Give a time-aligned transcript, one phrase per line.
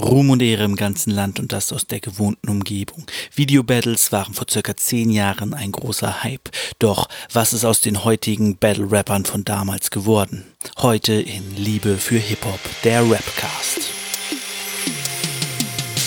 [0.00, 3.04] Ruhm und Ehre im ganzen Land und das aus der gewohnten Umgebung.
[3.34, 6.50] Videobattles waren vor circa zehn Jahren ein großer Hype.
[6.78, 10.44] Doch was ist aus den heutigen Battle-Rappern von damals geworden?
[10.78, 13.80] Heute in Liebe für Hip-Hop, der Rapcast.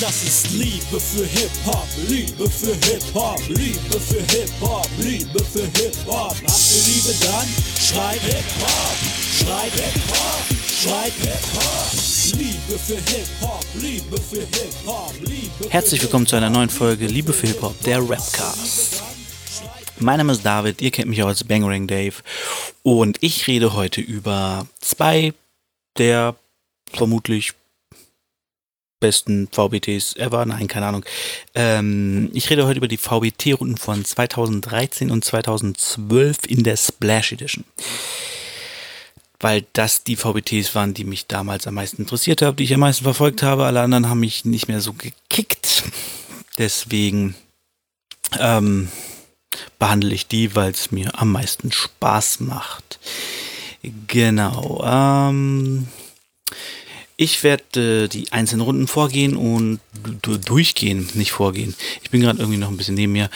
[0.02, 6.36] Das ist Liebe für Hip-Hop, Liebe für Hip-Hop, Liebe für Hip-Hop, Liebe für Hip-Hop.
[6.36, 7.48] Habt ihr Liebe dann?
[7.80, 8.98] Schreit Hip-Hop,
[9.39, 12.12] schreit Hip-Hop, schreit Hip-Hop.
[12.32, 17.48] Liebe für Hip-Hop, Liebe für Hip-Hop, Liebe Herzlich willkommen zu einer neuen Folge Liebe für
[17.48, 19.04] Hip-Hop, der Rapcast.
[20.00, 22.16] Mein Name ist David, ihr kennt mich auch als Bangerang Dave
[22.81, 25.34] und ich rede heute über zwei
[25.98, 26.38] der
[26.94, 27.52] vermutlich
[29.02, 30.45] besten VBTs ever.
[30.45, 31.05] Nein, keine Ahnung.
[31.55, 37.66] Ähm, ich rede heute über die VBT-Runden von 2013 und 2012 in der Splash Edition.
[39.43, 42.79] Weil das die VBTs waren, die mich damals am meisten interessiert haben, die ich am
[42.79, 43.66] meisten verfolgt habe.
[43.66, 45.83] Alle anderen haben mich nicht mehr so gekickt.
[46.57, 47.35] Deswegen
[48.39, 48.88] ähm,
[49.80, 53.00] behandle ich die, weil es mir am meisten Spaß macht.
[54.08, 54.81] Genau.
[54.85, 55.88] Ähm,
[57.17, 59.81] ich werde äh, die einzelnen Runden vorgehen und
[60.22, 61.75] durchgehen, nicht vorgehen.
[62.02, 63.30] Ich bin gerade irgendwie noch ein bisschen neben mir.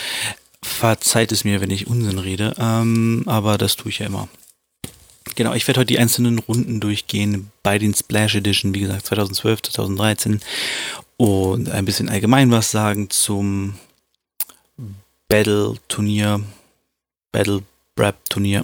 [0.64, 4.30] Verzeiht es mir, wenn ich Unsinn rede, ähm, aber das tue ich ja immer.
[5.38, 9.62] Genau, ich werde heute die einzelnen Runden durchgehen bei den Splash Edition, wie gesagt, 2012,
[9.62, 10.42] 2013
[11.18, 13.76] und ein bisschen allgemein was sagen zum
[15.28, 16.42] Battle-Turnier,
[17.32, 18.64] Battle-Rap-Turnier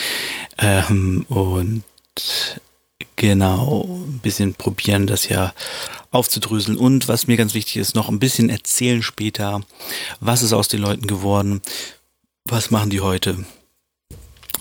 [0.58, 1.84] ähm, und
[3.16, 5.52] Genau, ein bisschen probieren, das ja
[6.12, 6.78] aufzudröseln.
[6.78, 9.60] Und was mir ganz wichtig ist, noch ein bisschen erzählen später,
[10.20, 11.60] was ist aus den Leuten geworden,
[12.46, 13.44] was machen die heute.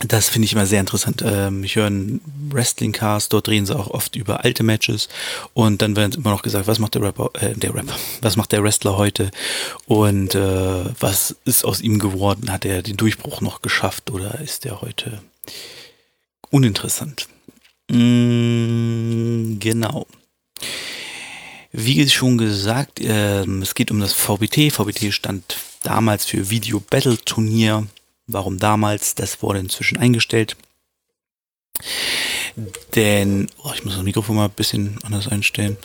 [0.01, 1.23] Das finde ich immer sehr interessant.
[1.25, 5.07] Ähm, ich höre einen Wrestling-Cast, dort reden sie auch oft über alte Matches
[5.53, 8.51] und dann wird immer noch gesagt, was macht der Rapper, äh, der Rapper, was macht
[8.51, 9.31] der Wrestler heute
[9.85, 12.51] und äh, was ist aus ihm geworden?
[12.51, 15.21] Hat er den Durchbruch noch geschafft oder ist er heute
[16.49, 17.27] uninteressant?
[17.89, 20.07] Mm, genau.
[21.71, 24.71] Wie schon gesagt, äh, es geht um das VBT.
[24.71, 27.87] VBT stand damals für Video Battle Turnier.
[28.27, 29.15] Warum damals?
[29.15, 30.57] Das wurde inzwischen eingestellt.
[32.95, 35.77] Denn, oh, ich muss das Mikrofon mal ein bisschen anders einstellen.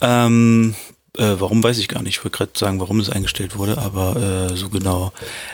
[0.00, 0.74] Ähm,
[1.16, 2.18] äh, warum weiß ich gar nicht.
[2.18, 4.16] Ich wollte gerade sagen, warum es eingestellt wurde, aber
[4.50, 5.12] äh, so genau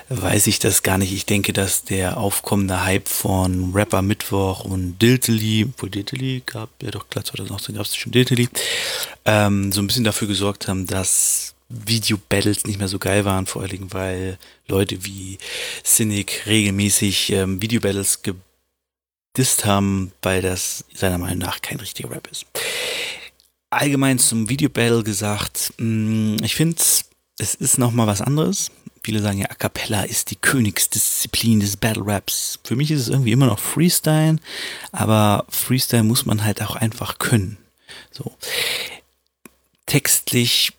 [0.09, 1.13] weiß ich das gar nicht.
[1.13, 6.91] Ich denke, dass der aufkommende Hype von Rapper Mittwoch und Diltily, obwohl Diltily gab, ja
[6.91, 8.49] doch klar, 2018 gab es schon Diltily,
[9.25, 13.63] ähm, so ein bisschen dafür gesorgt haben, dass Video-Battles nicht mehr so geil waren, vor
[13.63, 15.39] allen Dingen, weil Leute wie
[15.85, 22.47] Cynic regelmäßig ähm, Video-Battles gedisst haben, weil das seiner Meinung nach kein richtiger Rap ist
[23.71, 26.83] allgemein zum Videobattle gesagt, mm, ich finde,
[27.39, 28.71] es ist nochmal was anderes.
[29.03, 32.59] Viele sagen ja, A Cappella ist die Königsdisziplin des Battle Raps.
[32.65, 34.39] Für mich ist es irgendwie immer noch Freestyle,
[34.93, 37.59] aber Freestyle muss man halt auch einfach können.
[38.11, 38.33] So.
[39.87, 40.73] Textlich,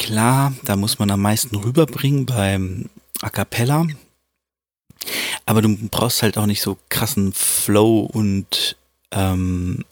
[0.00, 2.88] klar, da muss man am meisten rüberbringen beim
[3.20, 3.86] A Cappella.
[5.44, 8.76] Aber du brauchst halt auch nicht so krassen Flow und
[9.12, 9.84] ähm,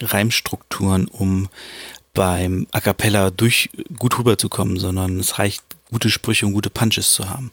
[0.00, 1.48] Reimstrukturen, um
[2.14, 7.28] beim A Cappella durch gut rüberzukommen, sondern es reicht, gute Sprüche und gute Punches zu
[7.28, 7.52] haben.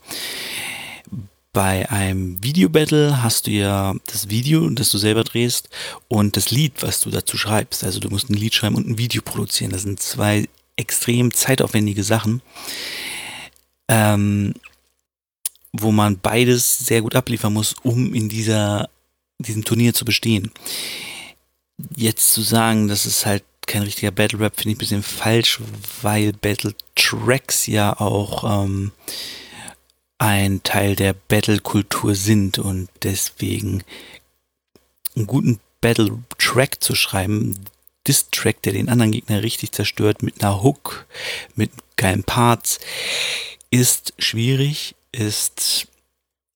[1.51, 5.69] Bei einem Videobattle hast du ja das Video, das du selber drehst,
[6.07, 7.83] und das Lied, was du dazu schreibst.
[7.83, 9.71] Also du musst ein Lied schreiben und ein Video produzieren.
[9.71, 10.47] Das sind zwei
[10.79, 12.41] extrem zeitaufwendige Sachen,
[13.87, 14.53] ähm,
[15.73, 18.89] wo man beides sehr gut abliefern muss, um in dieser,
[19.37, 20.51] diesem Turnier zu bestehen.
[21.95, 25.59] Jetzt zu sagen, das ist halt kein richtiger Battle Rap, finde ich ein bisschen falsch,
[26.01, 28.91] weil Battle Tracks ja auch ähm,
[30.17, 33.83] ein Teil der Battle-Kultur sind und deswegen
[35.15, 37.59] einen guten Battle Track zu schreiben,
[38.09, 41.05] Diss-Track, der den anderen Gegner richtig zerstört, mit einer Hook,
[41.55, 42.79] mit geilen Parts,
[43.69, 45.87] ist schwierig, ist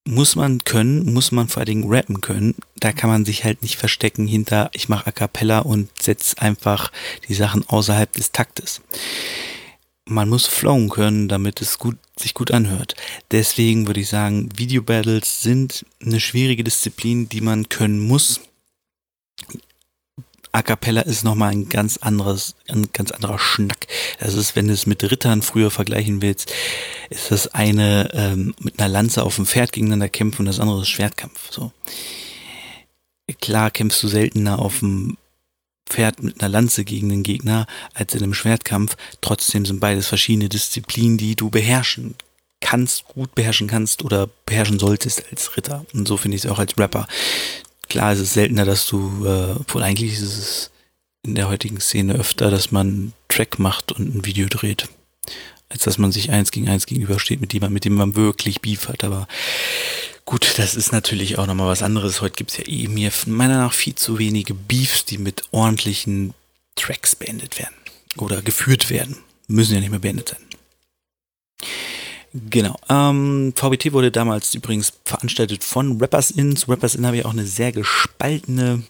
[0.05, 2.55] muss man können, muss man vor allen Dingen rappen können.
[2.75, 6.91] Da kann man sich halt nicht verstecken hinter, ich mache A Cappella und setze einfach
[7.29, 8.81] die Sachen außerhalb des Taktes.
[10.05, 12.95] Man muss flowen können, damit es gut, sich gut anhört.
[13.31, 18.41] Deswegen würde ich sagen, Video Battles sind eine schwierige Disziplin, die man können muss.
[20.55, 23.87] A cappella ist nochmal ein ganz anderes, ein ganz anderer Schnack.
[24.19, 26.53] Das ist, wenn du es mit Rittern früher vergleichen willst,
[27.09, 30.83] ist das eine ähm, mit einer Lanze auf dem Pferd gegeneinander kämpfen und das andere
[30.83, 31.51] ist Schwertkampf.
[31.51, 31.71] So.
[33.41, 35.17] Klar kämpfst du seltener auf dem
[35.89, 37.65] Pferd mit einer Lanze gegen den Gegner
[37.95, 38.95] als in einem Schwertkampf.
[39.21, 42.13] Trotzdem sind beides verschiedene Disziplinen, die du beherrschen
[42.61, 45.85] kannst, gut beherrschen kannst oder beherrschen solltest als Ritter.
[45.93, 47.07] Und so finde ich es auch als Rapper.
[47.93, 50.71] Klar, es ist seltener, dass du, äh, obwohl eigentlich ist es
[51.21, 54.89] in der heutigen Szene öfter, dass man einen Track macht und ein Video dreht,
[55.69, 58.87] als dass man sich eins gegen eins gegenübersteht, mit dem mit dem man wirklich Beef
[58.87, 59.03] hat.
[59.03, 59.27] Aber
[60.25, 62.21] gut, das ist natürlich auch nochmal was anderes.
[62.21, 66.33] Heute gibt es ja eben hier meiner nach viel zu wenige Beefs, die mit ordentlichen
[66.73, 67.75] Tracks beendet werden
[68.17, 69.17] oder geführt werden.
[69.47, 70.41] Müssen ja nicht mehr beendet sein.
[72.33, 72.75] Genau.
[72.89, 76.55] Ähm, VBT wurde damals übrigens veranstaltet von Rappers In.
[76.55, 78.83] Zu Rappers In habe ich auch eine sehr gespaltene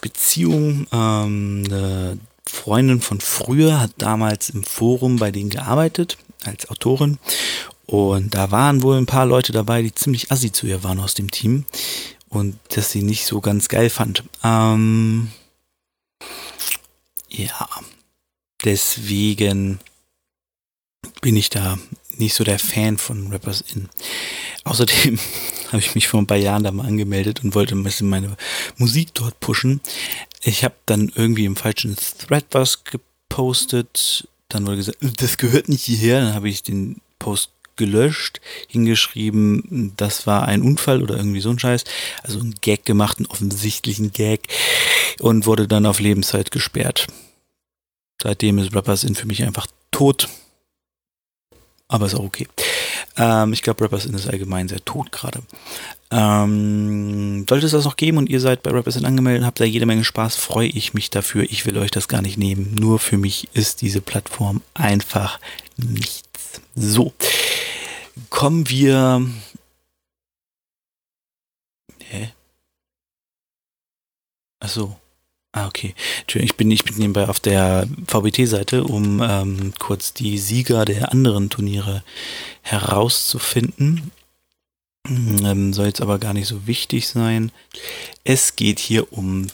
[0.00, 0.86] Beziehung.
[0.90, 7.18] Ähm, eine Freundin von früher hat damals im Forum bei denen gearbeitet als Autorin.
[7.84, 11.12] Und da waren wohl ein paar Leute dabei, die ziemlich assi zu ihr waren aus
[11.12, 11.66] dem Team.
[12.30, 14.24] Und das sie nicht so ganz geil fand.
[14.42, 15.30] Ähm,
[17.28, 17.68] ja.
[18.64, 19.78] Deswegen
[21.20, 21.78] bin ich da
[22.18, 23.88] nicht so der Fan von Rappers In.
[24.64, 25.18] Außerdem
[25.68, 28.36] habe ich mich vor ein paar Jahren da mal angemeldet und wollte ein bisschen meine
[28.76, 29.80] Musik dort pushen.
[30.42, 34.28] Ich habe dann irgendwie im falschen Thread was gepostet.
[34.48, 36.20] Dann wurde gesagt, das gehört nicht hierher.
[36.20, 41.58] Dann habe ich den Post gelöscht, hingeschrieben, das war ein Unfall oder irgendwie so ein
[41.58, 41.84] Scheiß.
[42.22, 44.48] Also ein Gag gemacht, einen offensichtlichen Gag
[45.20, 47.06] und wurde dann auf Lebenszeit gesperrt.
[48.22, 50.28] Seitdem ist Rappers In für mich einfach tot.
[51.88, 52.48] Aber ist auch okay.
[53.16, 55.40] Ähm, ich glaube, Rappers in ist allgemein sehr tot gerade.
[56.10, 59.64] Ähm, sollte es das noch geben und ihr seid bei Rappers angemeldet und habt da
[59.64, 61.44] jede Menge Spaß, freue ich mich dafür.
[61.44, 62.74] Ich will euch das gar nicht nehmen.
[62.74, 65.40] Nur für mich ist diese Plattform einfach
[65.76, 66.60] nichts.
[66.74, 67.12] So.
[68.30, 69.26] Kommen wir.
[72.04, 72.32] Hä?
[74.60, 74.96] Achso.
[75.56, 75.94] Ah, okay.
[76.34, 81.48] Ich bin, ich bin nebenbei auf der VBT-Seite, um ähm, kurz die Sieger der anderen
[81.48, 82.04] Turniere
[82.60, 84.10] herauszufinden.
[85.08, 87.52] Ähm, soll jetzt aber gar nicht so wichtig sein.
[88.22, 89.46] Es geht hier um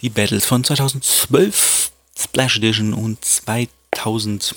[0.00, 4.54] die Battles von 2012 Splash Edition und 2000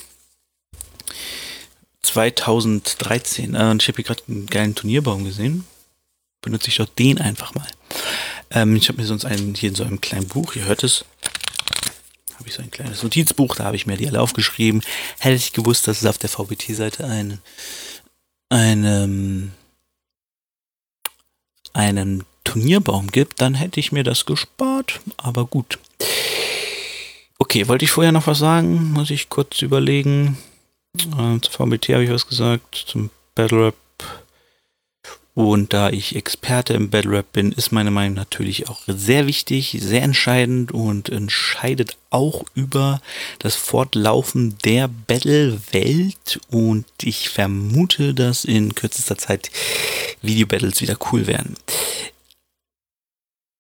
[2.04, 3.56] 2013.
[3.56, 5.66] Äh, ich habe hier gerade einen geilen Turnierbaum gesehen.
[6.44, 7.68] Benutze ich doch den einfach mal.
[8.52, 11.06] Ähm, ich habe mir sonst einen hier in so einem kleinen Buch, ihr hört es,
[12.38, 14.82] habe ich so ein kleines Notizbuch, da habe ich mir die alle aufgeschrieben.
[15.20, 17.40] Hätte ich gewusst, dass es auf der VBT-Seite einen,
[18.50, 19.54] einen,
[21.74, 25.80] einen Turnierbaum gibt, dann hätte ich mir das gespart, aber gut.
[27.40, 28.92] Okay, wollte ich vorher noch was sagen?
[28.92, 30.38] Muss ich kurz überlegen.
[30.98, 33.76] Äh, zur VBT habe ich was gesagt, zum Battle Rap
[35.34, 39.78] und da ich Experte im Battle Rap bin, ist meine Meinung natürlich auch sehr wichtig,
[39.80, 43.02] sehr entscheidend und entscheidet auch über
[43.40, 46.42] das Fortlaufen der Battle-Welt.
[46.50, 49.52] Und ich vermute, dass in kürzester Zeit
[50.22, 51.56] Video-Battles wieder cool werden.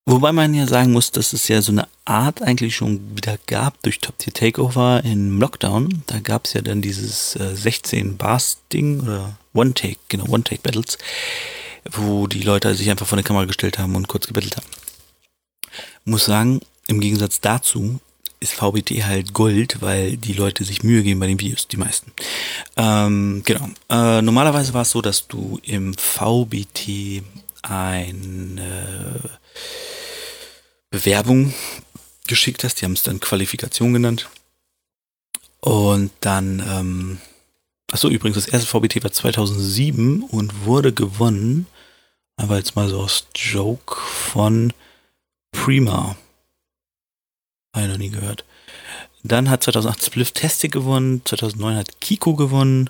[0.05, 3.81] Wobei man ja sagen muss, dass es ja so eine Art eigentlich schon wieder gab
[3.83, 6.03] durch Top Tier Takeover im Lockdown.
[6.07, 10.43] Da gab es ja dann dieses äh, 16 Bars Ding oder One Take, genau, One
[10.43, 10.97] Take Battles
[11.89, 14.67] wo die Leute sich einfach vor der Kamera gestellt haben und kurz gebettelt haben.
[16.05, 17.99] Muss sagen, im Gegensatz dazu
[18.39, 22.11] ist VBT halt Gold, weil die Leute sich Mühe geben bei den Videos, die meisten.
[22.75, 23.69] Ähm, genau.
[23.89, 27.23] Äh, normalerweise war es so, dass du im VBT
[27.61, 29.19] eine
[30.91, 31.53] Bewerbung
[32.27, 34.29] geschickt hast, die haben es dann Qualifikation genannt.
[35.61, 37.17] Und dann ähm,
[37.91, 41.67] Achso, übrigens, das erste VBT war 2007 und wurde gewonnen,
[42.37, 44.71] aber jetzt mal so aus Joke, von
[45.51, 46.15] Prima.
[47.75, 48.45] Habe ich noch nie gehört.
[49.23, 52.89] Dann hat 2008 Spliff Tastic gewonnen, 2009 hat Kiko gewonnen,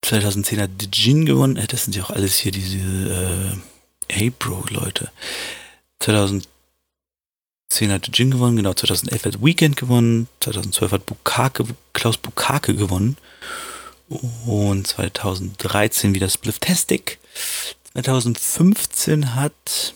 [0.00, 4.64] 2010 hat Dijin gewonnen, äh, das sind ja auch alles hier diese äh, Hey Bro
[4.70, 5.12] Leute.
[6.02, 6.52] 2010
[7.72, 13.16] 2010 hat Jin gewonnen, genau, 2011 hat Weekend gewonnen, 2012 hat Bukake, Klaus Bukake gewonnen
[14.46, 17.18] und 2013 wieder Spliftastic.
[17.94, 19.94] 2015 hat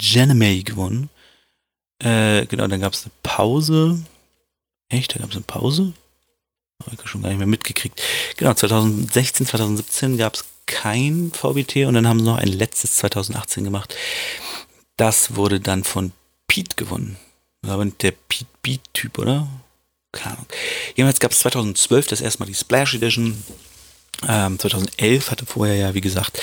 [0.00, 1.10] Janime gewonnen.
[2.02, 4.00] Äh, genau, dann gab es eine Pause.
[4.88, 5.92] Echt, da gab es eine Pause?
[6.84, 8.00] Habe schon gar nicht mehr mitgekriegt.
[8.36, 13.64] Genau, 2016, 2017 gab es kein VBT und dann haben sie noch ein letztes 2018
[13.64, 13.94] gemacht.
[14.96, 16.12] Das wurde dann von
[16.46, 17.16] Pete gewonnen.
[17.66, 19.48] Aber der Pete Beat-Typ, oder?
[20.12, 20.46] Keine Ahnung.
[20.96, 23.42] Jedenfalls gab es 2012 das erste Mal die Splash Edition.
[24.26, 26.40] Ähm, 2011 hatte vorher ja, wie gesagt,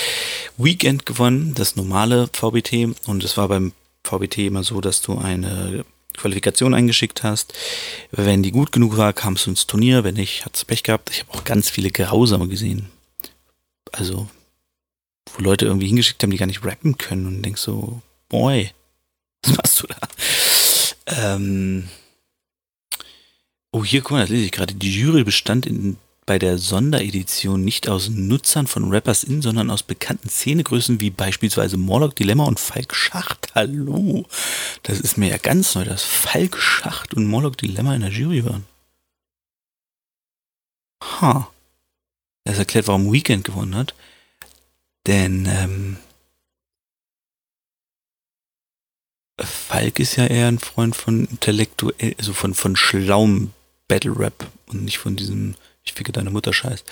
[0.56, 2.96] Weekend gewonnen, das normale VBT.
[3.06, 3.72] Und es war beim
[4.04, 5.84] VBT immer so, dass du eine
[6.18, 7.54] Qualifikation eingeschickt hast.
[8.10, 10.04] Wenn die gut genug war, kamst du ins Turnier.
[10.04, 11.10] Wenn nicht, hat's Pech gehabt.
[11.10, 12.90] Ich habe auch ganz viele grausame gesehen.
[13.92, 14.28] Also,
[15.34, 18.70] wo Leute irgendwie hingeschickt haben, die gar nicht rappen können und denkst so, boy,
[19.42, 19.98] was machst du da?
[21.06, 21.88] Ähm,
[23.72, 24.74] oh, hier, guck mal, das lese ich gerade.
[24.74, 25.96] Die Jury bestand in
[26.28, 31.78] bei der Sonderedition nicht aus Nutzern von Rappers in, sondern aus bekannten Szenegrößen wie beispielsweise
[31.78, 33.54] Morlock Dilemma und Falk Schacht.
[33.54, 34.26] Hallo.
[34.82, 38.44] Das ist mir ja ganz neu, dass Falk Schacht und Morlock Dilemma in der Jury
[38.44, 38.66] waren.
[41.02, 41.50] Ha.
[42.44, 43.94] Das erklärt, warum Weekend gewonnen hat.
[45.06, 45.96] Denn ähm,
[49.40, 53.54] Falk ist ja eher ein Freund von intellektuell, also von, von schlauem
[53.88, 55.54] Battle Rap und nicht von diesem
[55.88, 56.84] ich ficke deine Mutter scheiß.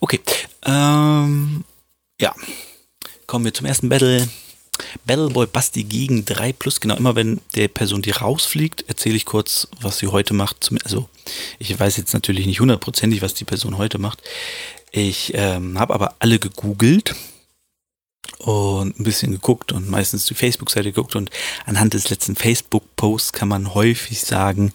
[0.00, 0.20] Okay.
[0.64, 1.64] Ähm,
[2.20, 2.34] ja.
[3.26, 4.28] Kommen wir zum ersten Battle.
[5.04, 6.80] Battleboy Basti gegen 3 Plus.
[6.80, 10.70] Genau, immer wenn der Person, die rausfliegt, erzähle ich kurz, was sie heute macht.
[10.84, 11.08] Also,
[11.58, 14.22] ich weiß jetzt natürlich nicht hundertprozentig, was die Person heute macht.
[14.90, 17.14] Ich ähm, habe aber alle gegoogelt
[18.38, 21.30] und ein bisschen geguckt und meistens die Facebook-Seite geguckt und
[21.66, 24.72] anhand des letzten Facebook-Posts kann man häufig sagen,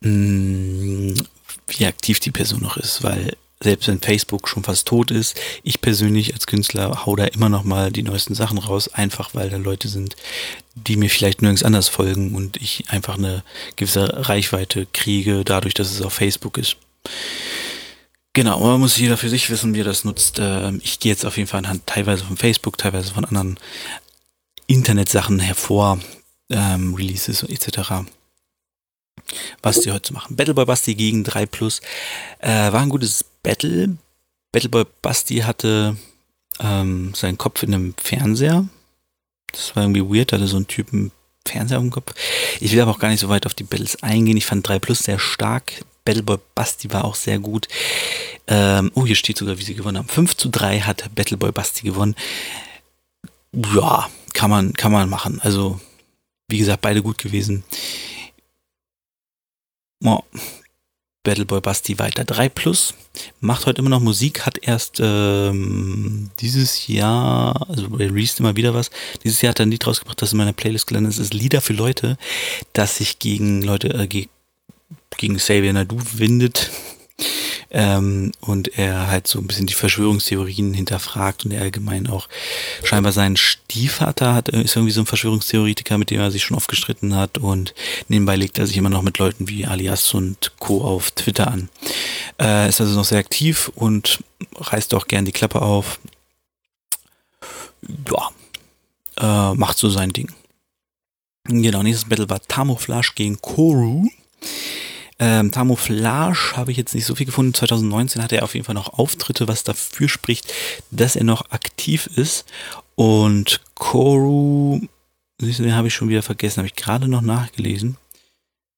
[0.00, 1.26] mh, mm,
[1.68, 5.80] wie aktiv die Person noch ist, weil selbst wenn Facebook schon fast tot ist, ich
[5.80, 9.56] persönlich als Künstler hau da immer noch mal die neuesten Sachen raus, einfach weil da
[9.56, 10.14] Leute sind,
[10.74, 13.42] die mir vielleicht nirgends anders folgen und ich einfach eine
[13.76, 16.76] gewisse Reichweite kriege, dadurch, dass es auf Facebook ist.
[18.34, 20.36] Genau, man muss jeder für sich wissen, wie er das nutzt.
[20.38, 23.58] Ähm, ich gehe jetzt auf jeden Fall anhand teilweise von Facebook, teilweise von anderen
[24.66, 25.98] Internetsachen hervor,
[26.50, 28.04] ähm, Releases etc
[29.62, 30.36] was die heute machen.
[30.36, 31.80] Battleboy Basti gegen 3 Plus
[32.38, 33.96] äh, war ein gutes Battle.
[34.52, 35.96] Battleboy Basti hatte
[36.60, 38.68] ähm, seinen Kopf in einem Fernseher.
[39.52, 41.12] Das war irgendwie weird, hatte so einen Typen
[41.46, 42.14] Fernseher dem Kopf.
[42.60, 44.36] Ich will aber auch gar nicht so weit auf die Battles eingehen.
[44.36, 45.72] Ich fand 3 Plus sehr stark.
[46.04, 47.68] Battleboy Basti war auch sehr gut.
[48.46, 50.08] Ähm, oh, hier steht sogar, wie sie gewonnen haben.
[50.08, 52.14] 5 zu 3 hat Battleboy Basti gewonnen.
[53.52, 55.40] Ja, kann man, kann man machen.
[55.42, 55.80] Also,
[56.48, 57.64] wie gesagt, beide gut gewesen.
[60.04, 60.20] Oh.
[61.22, 62.94] Battleboy Basti weiter 3 Plus.
[63.40, 68.90] Macht heute immer noch Musik, hat erst ähm, dieses Jahr, also released immer wieder was.
[69.24, 71.18] Dieses Jahr hat er ein Lied rausgebracht, das in meiner Playlist gelandet ist.
[71.18, 72.16] ist Lieder für Leute,
[72.74, 74.06] das sich gegen Leute, äh,
[75.16, 76.70] gegen Xavier Nadu windet.
[77.78, 82.26] Ähm, und er halt so ein bisschen die Verschwörungstheorien hinterfragt und er allgemein auch
[82.82, 86.56] scheinbar seinen Stiefvater hat, äh, ist irgendwie so ein Verschwörungstheoretiker, mit dem er sich schon
[86.56, 87.74] oft gestritten hat und
[88.08, 90.84] nebenbei legt er sich immer noch mit Leuten wie Alias und Co.
[90.84, 91.68] auf Twitter an.
[92.40, 96.00] Äh, ist also noch sehr aktiv und reißt auch gern die Klappe auf.
[98.10, 100.32] Ja, äh, macht so sein Ding.
[101.44, 104.08] Genau, nächstes Battle war Tamouflage gegen Koru.
[105.18, 107.54] Ähm, Tamouflage habe ich jetzt nicht so viel gefunden.
[107.54, 110.52] 2019 hatte er auf jeden Fall noch Auftritte, was dafür spricht,
[110.90, 112.44] dass er noch aktiv ist.
[112.94, 114.80] Und Koru,
[115.40, 117.96] den habe ich schon wieder vergessen, habe ich gerade noch nachgelesen.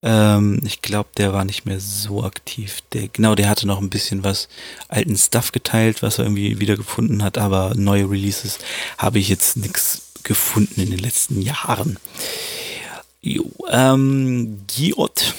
[0.02, 2.82] Ähm, ich glaube, der war nicht mehr so aktiv.
[2.92, 4.48] Der, genau, der hatte noch ein bisschen was
[4.88, 8.58] alten Stuff geteilt, was er irgendwie wieder gefunden hat, aber neue Releases
[8.96, 11.98] habe ich jetzt nichts gefunden in den letzten Jahren.
[13.20, 15.34] Jo, ähm, Giot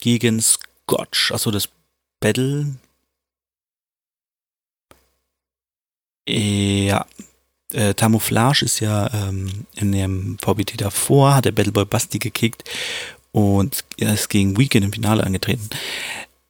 [0.00, 1.32] gegen Scotch.
[1.32, 1.68] Achso, das
[2.20, 2.74] Battle.
[6.28, 7.06] Ja.
[7.72, 12.68] Äh, Tamouflage ist ja ähm, in dem VBT davor, hat der Battleboy Basti gekickt
[13.30, 15.70] und er ist gegen Weekend im Finale angetreten.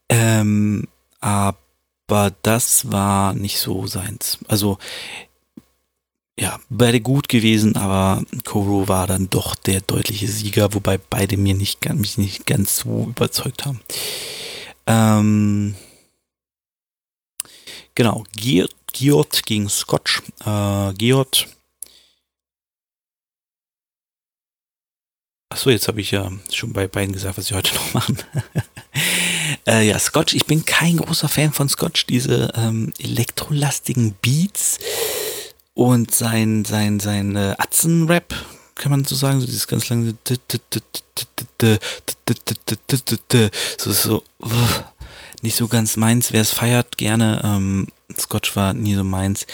[0.09, 0.89] Ähm,
[1.21, 4.39] aber das war nicht so seins.
[4.49, 4.79] Also
[6.41, 11.55] ja, beide gut gewesen, aber Koro war dann doch der deutliche Sieger, wobei beide mir
[11.55, 13.81] nicht, mich nicht ganz so überzeugt haben.
[14.87, 15.75] Ähm,
[17.95, 20.23] genau, Giot gegen Scotch.
[20.45, 21.47] Äh, Giot.
[25.53, 28.17] Achso, jetzt habe ich ja schon bei beiden gesagt, was sie heute noch machen.
[29.67, 34.79] äh, ja, Scotch, ich bin kein großer Fan von Scotch, diese ähm, elektrolastigen Beats
[35.75, 38.35] und sein, sein, sein äh, Atzen-Rap,
[38.75, 40.15] kann man so sagen, so dieses ganz lange
[43.77, 44.23] so, so
[45.43, 46.33] nicht so ganz meins.
[46.33, 47.41] Wer es feiert, gerne.
[47.45, 49.47] Ähm, Scotch war nie so meins.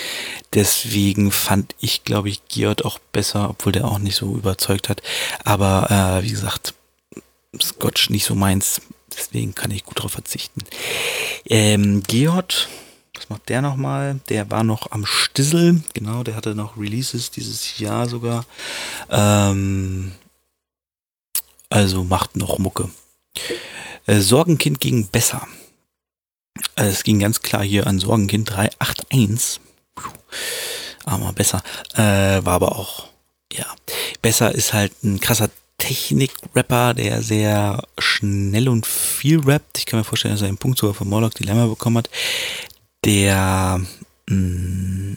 [0.55, 5.03] Deswegen fand ich, glaube ich, Georg auch besser, obwohl der auch nicht so überzeugt hat.
[5.45, 6.75] Aber äh, wie gesagt,
[7.61, 8.81] Scotch nicht so meins.
[9.17, 10.63] Deswegen kann ich gut darauf verzichten.
[11.47, 12.69] Ähm, Georg
[13.27, 14.21] was macht der nochmal?
[14.29, 18.45] Der war noch am Stissel, genau, der hatte noch Releases dieses Jahr sogar.
[19.11, 20.13] Ähm,
[21.69, 22.89] also macht noch Mucke.
[24.07, 25.47] Äh, Sorgenkind gegen Besser.
[26.77, 29.61] Also es ging ganz klar hier an Sorgenkind 381.
[31.05, 31.63] Aber besser.
[31.95, 33.09] Äh, war aber auch,
[33.53, 33.67] ja.
[34.23, 39.79] Besser ist halt ein krasser Technik-Rapper, der sehr schnell und viel rappt.
[39.79, 42.11] Ich kann mir vorstellen, dass er einen Punkt sogar von Morlock Dilemma bekommen hat.
[43.07, 43.81] Der
[44.29, 45.17] mh, mm,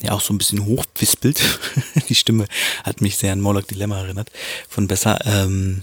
[0.00, 1.60] ja auch so ein bisschen hochwispelt.
[2.08, 2.46] Die Stimme
[2.84, 4.30] hat mich sehr an Morlock Dilemma erinnert.
[4.68, 5.18] Von besser.
[5.26, 5.82] Ähm,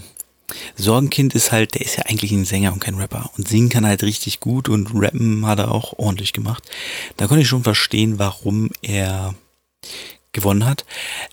[0.76, 3.30] Sorgenkind ist halt, der ist ja eigentlich ein Sänger und kein Rapper.
[3.36, 6.64] Und singen kann halt richtig gut und rappen hat er auch ordentlich gemacht.
[7.16, 9.34] Da konnte ich schon verstehen, warum er
[10.32, 10.84] gewonnen hat.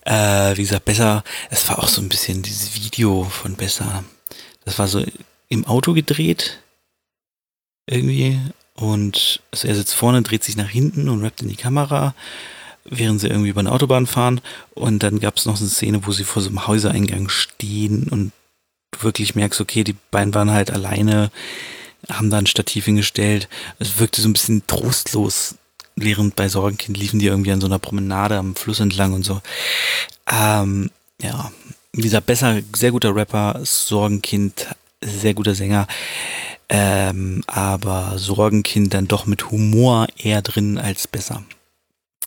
[0.06, 4.04] Äh, wie gesagt, besser, es war auch so ein bisschen dieses Video von besser.
[4.66, 5.04] Das war so
[5.50, 6.63] im Auto gedreht.
[7.86, 8.40] Irgendwie.
[8.76, 12.16] Und also er sitzt vorne, dreht sich nach hinten und rappt in die Kamera,
[12.86, 14.42] während sie irgendwie über eine Autobahn fahren.
[14.74, 18.32] Und dann gab es noch eine Szene, wo sie vor so einem Häusereingang stehen und
[18.92, 21.32] du wirklich merkst, okay, die beiden waren halt alleine,
[22.10, 23.48] haben da ein Stativ hingestellt.
[23.80, 25.56] Es wirkte so ein bisschen trostlos,
[25.96, 29.42] während bei Sorgenkind liefen die irgendwie an so einer Promenade am Fluss entlang und so.
[30.32, 30.90] Ähm,
[31.22, 31.52] ja,
[31.94, 34.68] gesagt, besser, sehr guter Rapper, Sorgenkind,
[35.06, 35.88] sehr guter Sänger.
[36.70, 41.44] Ähm, aber Sorgenkind dann doch mit Humor eher drin als besser.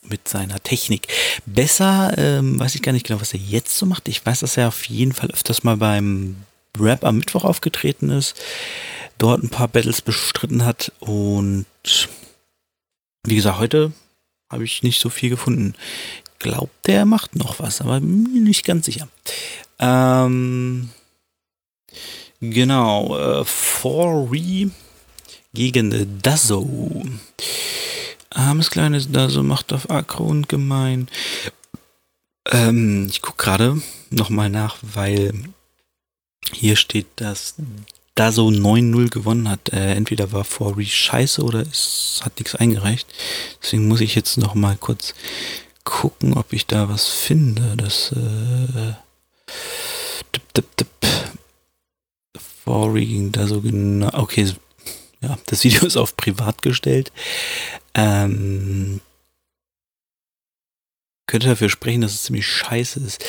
[0.08, 1.08] Mit seiner Technik.
[1.46, 4.08] Besser, ähm, weiß ich gar nicht genau, was er jetzt so macht.
[4.08, 6.36] Ich weiß, dass er auf jeden Fall öfters mal beim
[6.78, 8.40] Rap am Mittwoch aufgetreten ist,
[9.18, 11.66] dort ein paar Battles bestritten hat und
[13.26, 13.92] wie gesagt, heute
[14.50, 15.74] habe ich nicht so viel gefunden.
[16.38, 19.08] Glaubt, der macht noch was, aber nicht ganz sicher.
[19.78, 20.90] Ähm,
[22.40, 23.44] genau, äh,
[23.84, 24.70] Re
[25.54, 27.04] gegen Dazo.
[28.30, 31.08] Armes kleines Dazo macht auf Akro und gemein.
[32.50, 35.32] Ähm, ich gucke gerade nochmal nach, weil
[36.52, 37.54] hier steht, dass
[38.14, 39.72] da so 9-0 gewonnen hat.
[39.72, 43.06] Äh, entweder war Forry scheiße oder es hat nichts eingereicht.
[43.62, 45.14] Deswegen muss ich jetzt noch mal kurz
[45.84, 47.74] gucken, ob ich da was finde.
[47.76, 48.94] Das äh,
[50.34, 50.95] dip, dip, dip.
[52.66, 54.10] Forry ging da so genau.
[54.12, 54.52] Okay,
[55.22, 57.12] ja, das Video ist auf privat gestellt.
[57.94, 59.00] Ähm,
[61.26, 63.24] könnte dafür sprechen, dass es ziemlich scheiße ist.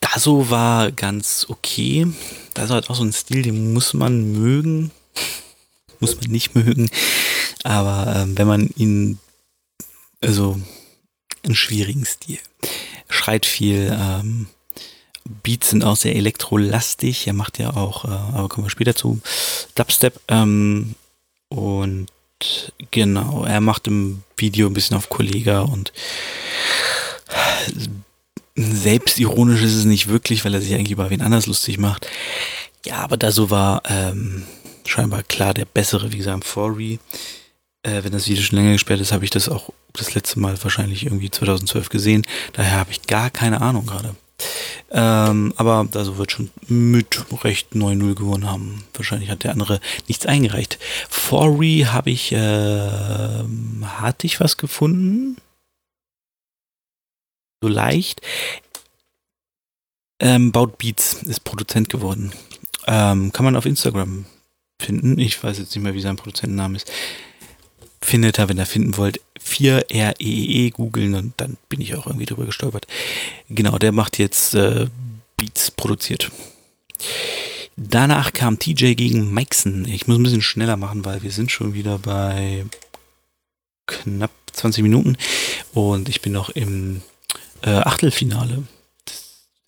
[0.00, 2.06] Daso war ganz okay.
[2.54, 4.90] Daso hat auch so einen Stil, den muss man mögen.
[6.00, 6.90] muss man nicht mögen.
[7.62, 9.18] Aber ähm, wenn man ihn,
[10.20, 10.60] also
[11.44, 12.38] einen schwierigen Stil.
[13.08, 14.48] Schreit viel, ähm,
[15.42, 17.26] Beats sind auch sehr elektrolastig.
[17.26, 19.20] Er macht ja auch, äh, aber kommen wir später zu,
[19.74, 20.20] Dubstep.
[20.28, 20.94] Ähm,
[21.48, 22.06] und
[22.90, 25.92] genau, er macht im Video ein bisschen auf Kollega und
[28.56, 32.06] selbstironisch ist es nicht wirklich, weil er sich eigentlich über wen anders lustig macht.
[32.84, 34.44] Ja, aber da so war ähm,
[34.86, 36.98] scheinbar klar der bessere, wie gesagt, Fory.
[37.82, 40.62] Äh, wenn das Video schon länger gesperrt ist, habe ich das auch das letzte Mal
[40.62, 42.22] wahrscheinlich irgendwie 2012 gesehen.
[42.52, 44.14] Daher habe ich gar keine Ahnung gerade.
[44.90, 48.84] Ähm, aber da so wird schon mit recht 9-0 gewonnen haben.
[48.94, 50.78] Wahrscheinlich hat der andere nichts eingereicht.
[51.08, 52.88] Fory habe ich, äh,
[53.98, 55.36] hatte ich was gefunden?
[57.62, 58.20] so leicht.
[60.20, 62.32] Ähm, Baut Beats ist Produzent geworden.
[62.86, 64.26] Ähm, kann man auf Instagram
[64.80, 65.18] finden.
[65.18, 66.90] Ich weiß jetzt nicht mehr, wie sein Produzentenname ist.
[68.02, 72.26] Findet er, wenn ihr finden wollt, 4REE e googeln und dann bin ich auch irgendwie
[72.26, 72.86] drüber gestolpert.
[73.48, 74.86] Genau, der macht jetzt äh,
[75.36, 76.30] Beats produziert.
[77.76, 79.86] Danach kam TJ gegen Mixon.
[79.86, 82.66] Ich muss ein bisschen schneller machen, weil wir sind schon wieder bei
[83.86, 85.16] knapp 20 Minuten
[85.72, 87.02] und ich bin noch im
[87.62, 88.62] äh, Achtelfinale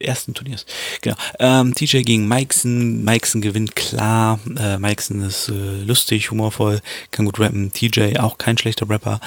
[0.04, 0.66] ersten Turniers.
[1.00, 1.16] Genau.
[1.38, 3.04] Ähm, TJ gegen Mikeson.
[3.04, 4.38] Mikeson gewinnt klar.
[4.58, 7.72] Äh, Mikeson ist äh, lustig, humorvoll, kann gut rappen.
[7.72, 9.20] TJ auch kein schlechter Rapper,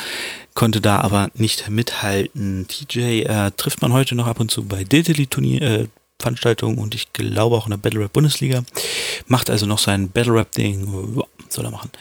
[0.53, 2.67] konnte da aber nicht mithalten.
[2.67, 5.61] TJ äh, trifft man heute noch ab und zu bei Diltily Turnier.
[5.61, 5.87] Äh,
[6.19, 8.63] Veranstaltung und ich glaube auch in der Battle Rap Bundesliga.
[9.27, 11.21] Macht also noch sein Battle Rap Ding.
[11.49, 11.91] Soll er machen.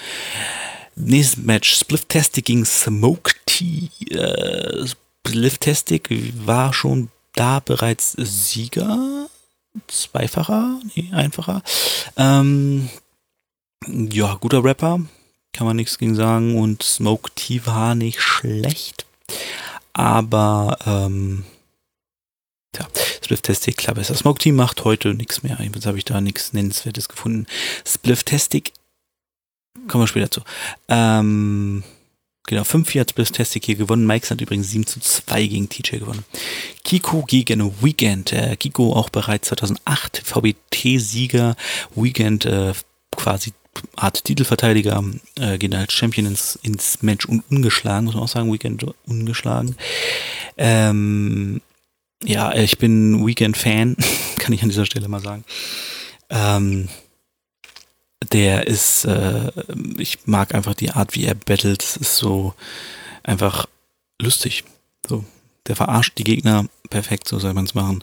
[0.94, 3.90] Nächstes Match, Spliff Tastic gegen Smoke T.
[4.10, 4.86] Äh,
[5.28, 6.08] Liftestic
[6.44, 9.29] war schon da bereits Sieger.
[9.87, 11.62] Zweifacher, nee, einfacher.
[12.16, 12.88] Ähm,
[13.87, 15.01] ja, guter Rapper,
[15.53, 16.59] kann man nichts gegen sagen.
[16.59, 19.07] Und Smoke T war nicht schlecht.
[19.92, 21.44] Aber, ähm,
[22.77, 22.87] ja,
[23.22, 24.14] Spliff-Tastic, klar besser.
[24.14, 25.59] Smoke T macht heute nichts mehr.
[25.61, 27.46] Jetzt habe ich da nichts Nennenswertes gefunden.
[27.87, 28.72] Spliff-Tastic
[29.88, 30.40] kommen wir später zu.
[30.88, 31.85] Ähm,
[32.46, 34.06] genau, 5-4 hat Bliss Testic hier gewonnen.
[34.06, 36.24] Mike hat übrigens 7 zu 2 gegen TJ gewonnen.
[36.85, 38.32] Kiko gegen Weekend.
[38.32, 41.56] Äh, Kiko auch bereits 2008 VBT-Sieger.
[41.94, 42.72] Weekend äh,
[43.14, 43.52] quasi
[43.96, 45.04] Art Titelverteidiger,
[45.38, 49.76] äh, gehen als Champion ins, ins Match un ungeschlagen, muss man auch sagen, Weekend ungeschlagen.
[50.56, 51.61] Ähm,
[52.24, 53.96] ja, ich bin Weekend-Fan,
[54.38, 55.44] kann ich an dieser Stelle mal sagen.
[56.30, 56.88] Ähm,
[58.24, 59.50] der ist, äh,
[59.98, 61.83] ich mag einfach die Art, wie er battelt.
[61.83, 62.55] Es ist so
[63.22, 63.66] einfach
[64.20, 64.64] lustig.
[65.07, 65.24] So,
[65.66, 68.02] der verarscht die Gegner perfekt, so soll man es machen.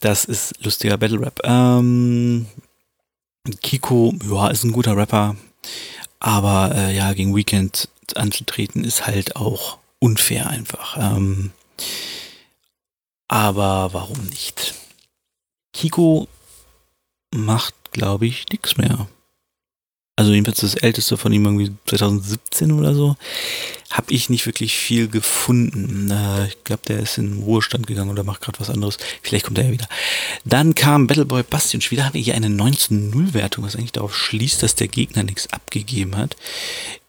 [0.00, 1.40] Das ist lustiger Battle Rap.
[1.44, 2.46] Ähm,
[3.62, 5.36] Kiko, ja, ist ein guter Rapper,
[6.18, 10.96] aber äh, ja, gegen Weekend anzutreten ist halt auch unfair einfach.
[10.98, 11.52] Ähm,
[13.28, 14.74] aber warum nicht?
[15.72, 16.28] Kiko
[17.34, 19.08] macht, glaube ich, nichts mehr
[20.16, 23.16] also jedenfalls das älteste von ihm irgendwie 2017 oder so,
[23.90, 26.10] habe ich nicht wirklich viel gefunden.
[26.10, 28.98] Äh, ich glaube, der ist in Ruhestand gegangen oder macht gerade was anderes.
[29.22, 29.88] Vielleicht kommt er ja wieder.
[30.44, 34.16] Dann kam Battleboy Basti und schon wieder haben wir hier eine 19-0-Wertung, was eigentlich darauf
[34.16, 36.36] schließt, dass der Gegner nichts abgegeben hat.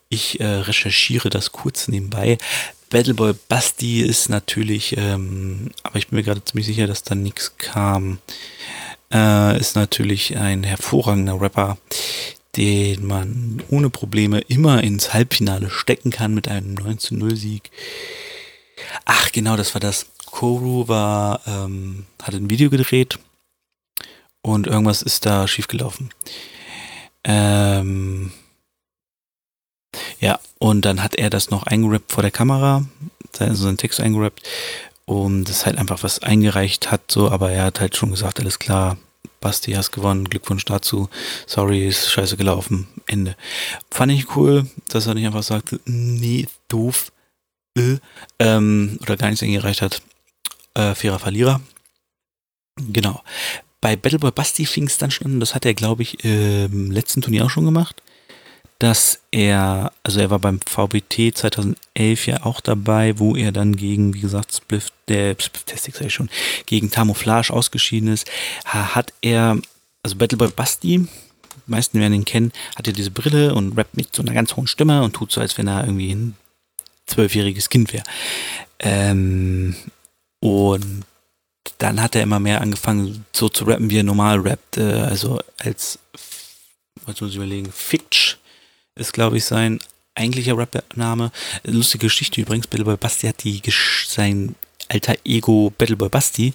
[0.10, 2.38] Ich äh, recherchiere das kurz nebenbei.
[2.90, 7.58] Battleboy Basti ist natürlich, ähm, aber ich bin mir gerade ziemlich sicher, dass da nichts
[7.58, 8.20] kam.
[9.12, 11.78] Äh, ist natürlich ein hervorragender Rapper,
[12.58, 17.72] den man ohne Probleme immer ins Halbfinale stecken kann mit einem 19-0-Sieg.
[19.06, 20.08] Ach, genau, das war das.
[20.26, 23.20] Koru war, ähm, hat ein Video gedreht
[24.42, 26.10] und irgendwas ist da schiefgelaufen.
[27.24, 28.32] Ähm,
[30.20, 32.86] ja, und dann hat er das noch eingerappt vor der Kamera,
[33.40, 34.44] also seinen Text eingerappt
[35.06, 38.60] und das halt einfach was eingereicht hat, so, aber er hat halt schon gesagt, alles
[38.60, 38.98] klar,
[39.40, 41.10] Basti, hast gewonnen, Glückwunsch dazu.
[41.46, 42.88] Sorry, ist scheiße gelaufen.
[43.08, 43.36] Ende.
[43.92, 47.12] Fand ich cool, dass er nicht einfach sagte, nee, doof,
[47.78, 47.98] äh,
[48.40, 50.02] ähm, oder gar nichts eingereicht hat.
[50.74, 51.62] Äh, fairer Verlierer.
[52.78, 53.22] Genau.
[53.82, 57.22] Bei Battleboy Basti fing es dann schon an, das hat er, glaube ich, im letzten
[57.22, 58.02] Turnier auch schon gemacht
[58.80, 64.14] dass er, also er war beim VBT 2011 ja auch dabei, wo er dann gegen,
[64.14, 66.30] wie gesagt, Spliff, der Spliff-Testing sei schon,
[66.66, 68.30] gegen Tamouflage ausgeschieden ist,
[68.66, 69.58] hat er,
[70.04, 74.14] also Battleboy Basti, die meisten werden ihn kennen, hat er diese Brille und rappt mit
[74.14, 76.36] so einer ganz hohen Stimme und tut so, als wenn er irgendwie ein
[77.06, 78.04] zwölfjähriges Kind wäre.
[78.80, 79.76] Ähm,
[80.42, 81.06] und
[81.78, 84.78] dann hat er immer mehr angefangen, so zu rappen, wie er normal rappt.
[84.78, 85.98] Äh, also als,
[87.06, 88.38] was muss ich überlegen, Fitch
[88.96, 89.80] ist, glaube ich, sein
[90.16, 91.32] eigentlicher Rap-Name.
[91.64, 93.62] Lustige Geschichte übrigens, Battleboy Basti hat die,
[94.08, 94.56] sein
[94.88, 96.54] alter Ego Battleboy Basti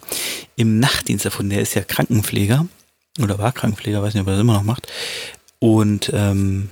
[0.55, 1.51] im Nachtdienst erfunden.
[1.51, 2.65] Der ist ja Krankenpfleger
[3.19, 4.87] oder war Krankenpfleger, weiß nicht, ob er das immer noch macht.
[5.59, 6.69] Und ähm,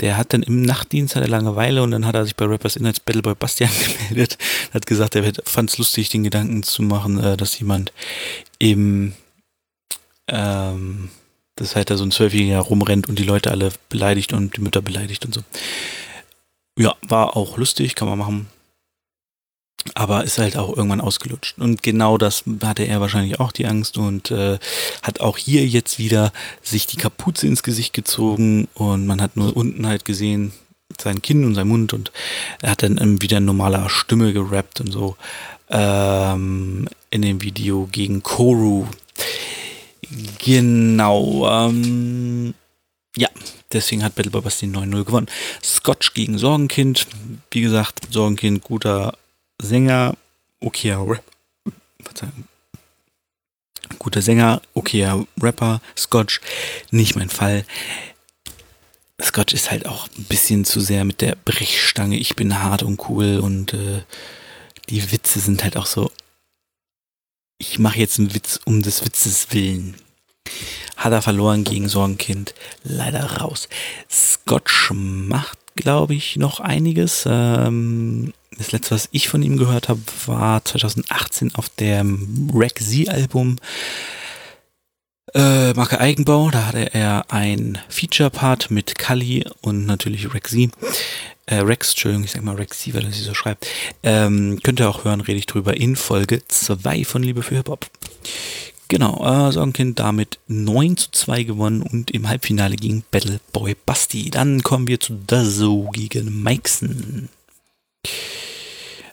[0.00, 2.86] der hat dann im Nachtdienst hat Langeweile und dann hat er sich bei Rappers In
[2.86, 3.64] als Battleboy Basti
[4.10, 4.38] angemeldet.
[4.72, 7.92] Hat gesagt, er fand es lustig, den Gedanken zu machen, äh, dass jemand
[8.58, 9.12] im
[10.28, 11.10] ähm,
[11.58, 14.82] dass halt da so ein Zwölfjähriger rumrennt und die Leute alle beleidigt und die Mütter
[14.82, 15.42] beleidigt und so.
[16.78, 18.46] Ja, war auch lustig, kann man machen.
[19.94, 21.58] Aber ist halt auch irgendwann ausgelutscht.
[21.58, 24.58] Und genau das hatte er wahrscheinlich auch die Angst und äh,
[25.02, 29.56] hat auch hier jetzt wieder sich die Kapuze ins Gesicht gezogen und man hat nur
[29.56, 30.52] unten halt gesehen
[31.00, 32.12] sein Kinn und sein Mund und
[32.62, 35.16] er hat dann wieder in normaler Stimme gerappt und so
[35.68, 38.86] ähm, in dem Video gegen Koru.
[40.38, 41.48] Genau.
[41.48, 42.54] Ähm,
[43.16, 43.28] ja,
[43.72, 45.28] deswegen hat Battle Bobbers den 9-0 gewonnen.
[45.62, 47.06] Scotch gegen Sorgenkind.
[47.50, 49.16] Wie gesagt, Sorgenkind, guter
[49.60, 50.16] Sänger,
[50.60, 51.24] okayer Rap.
[53.98, 55.80] Guter Sänger, okayer Rapper.
[55.96, 56.40] Scotch,
[56.90, 57.64] nicht mein Fall.
[59.20, 62.16] Scotch ist halt auch ein bisschen zu sehr mit der Brechstange.
[62.16, 64.02] Ich bin hart und cool und äh,
[64.88, 66.10] die Witze sind halt auch so,
[67.58, 69.96] ich mache jetzt einen Witz um des Witzes willen.
[70.96, 72.54] Hat er verloren gegen Sorgenkind.
[72.84, 73.68] Leider raus.
[74.10, 77.24] Scotch macht, glaube ich, noch einiges.
[77.26, 83.56] Ähm, das letzte, was ich von ihm gehört habe, war 2018 auf dem Rack Z-Album.
[85.38, 90.68] Äh, Marke Eigenbau, da hatte er ein Feature-Part mit Kali und natürlich Rexy.
[91.46, 93.68] Äh, Rex, Entschuldigung, ich sag mal Rexy, weil er sie so schreibt.
[94.02, 97.86] Ähm, könnt ihr auch hören, rede ich drüber in Folge 2 von Liebe für Hip-Hop.
[98.88, 104.32] Genau, äh, Sorgenkind damit 9 zu 2 gewonnen und im Halbfinale gegen Battle Boy Basti.
[104.32, 107.28] Dann kommen wir zu Dazo gegen Meixen.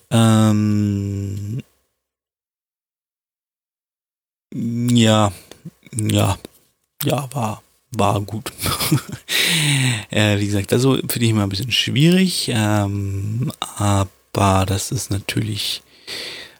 [0.09, 1.61] Ähm,
[4.51, 5.31] ja,
[5.95, 6.38] ja,
[7.03, 7.62] ja, war
[7.97, 8.51] war gut.
[10.10, 15.81] äh, wie gesagt, also finde ich immer ein bisschen schwierig, ähm, aber das ist natürlich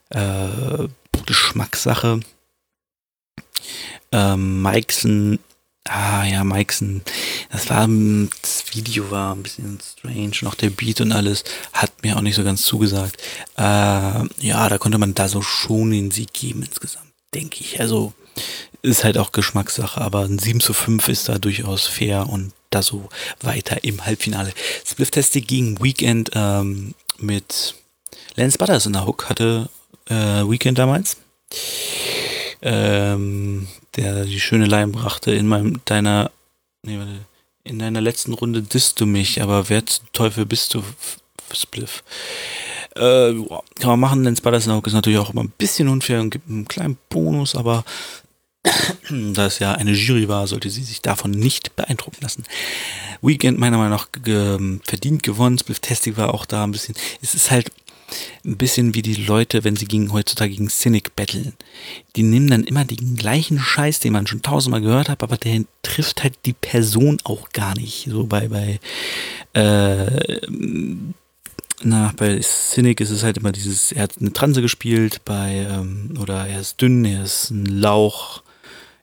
[0.10, 0.88] äh,
[1.26, 2.20] Geschmackssache.
[4.12, 5.40] Ähm, Mikeson,
[5.86, 7.02] ah ja, Mikeson,
[7.52, 7.88] das war,
[8.42, 11.44] das Video war ein bisschen strange, noch der Beat und alles,
[11.74, 13.22] hat mir auch nicht so ganz zugesagt.
[13.58, 17.80] Äh, ja, da konnte man da so schon den Sieg geben insgesamt, denke ich.
[17.82, 18.14] Also,
[18.86, 22.82] ist halt auch Geschmackssache, aber ein 7 zu 5 ist da durchaus fair und da
[22.82, 23.10] so
[23.42, 24.54] weiter im Halbfinale.
[24.86, 27.76] Spliff-Testing gegen Weekend ähm, mit
[28.36, 29.70] Lance Butters in der Hook hatte
[30.10, 31.18] äh, Weekend damals.
[32.62, 36.32] Ähm, der die schöne Line brachte in meinem deiner
[36.84, 37.26] nee, warte,
[37.64, 40.84] in deiner letzten Runde disst du mich, aber wer zum Teufel bist du
[41.52, 42.04] Spliff?
[42.96, 43.34] Äh,
[43.80, 46.50] kann man machen, denn Spiders Hook ist natürlich auch immer ein bisschen unfair und gibt
[46.50, 47.84] einen kleinen Bonus, aber
[49.34, 52.44] da es ja eine Jury war, sollte sie sich davon nicht beeindrucken lassen.
[53.22, 56.96] Weekend meiner Meinung nach ge verdient gewonnen, Spliff Testing war auch da ein bisschen.
[57.22, 57.72] Es ist halt
[58.46, 61.54] ein bisschen wie die Leute, wenn sie gegen heutzutage gegen Cynic battlen.
[62.16, 65.64] Die nehmen dann immer den gleichen Scheiß, den man schon tausendmal gehört hat, aber der
[65.82, 68.08] trifft halt die Person auch gar nicht.
[68.10, 68.80] So bei, bei,
[69.54, 70.40] äh,
[71.82, 76.14] na, bei Cynic ist es halt immer dieses, er hat eine Transe gespielt, bei, ähm,
[76.20, 78.44] oder er ist dünn, er ist ein Lauch,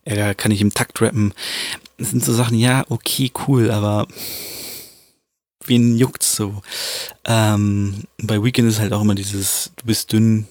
[0.05, 1.35] er kann nicht im Takt rappen.
[1.99, 4.07] Das sind so Sachen, ja, okay, cool, aber
[5.67, 6.63] wen juckt's so?
[7.25, 10.47] Ähm, bei Weekend ist halt auch immer dieses, du bist dünn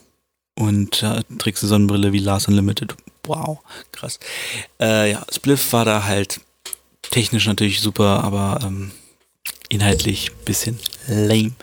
[0.56, 2.96] und äh, trägst eine Sonnenbrille wie Lars Unlimited.
[3.26, 3.60] Wow,
[3.92, 4.20] krass.
[4.80, 6.42] Äh, ja, Spliff war da halt
[7.02, 8.92] technisch natürlich super, aber ähm,
[9.72, 11.54] inhaltlich bisschen lame.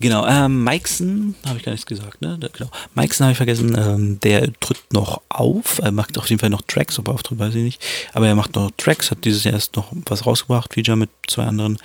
[0.00, 2.38] Genau, ähm, Mikeson, habe ich gar nichts gesagt, ne?
[2.38, 2.70] Genau.
[2.94, 6.62] Mikeson habe ich vergessen, ähm, der tritt noch auf, er macht auf jeden Fall noch
[6.62, 7.82] Tracks, ob er auftritt, weiß ich nicht.
[8.12, 11.44] Aber er macht noch Tracks, hat dieses Jahr erst noch was rausgebracht, Feature mit zwei
[11.44, 11.78] anderen.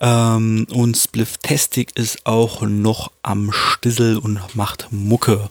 [0.00, 5.48] Ähm, und Spliff Tastic ist auch noch am Stissel und macht Mucke.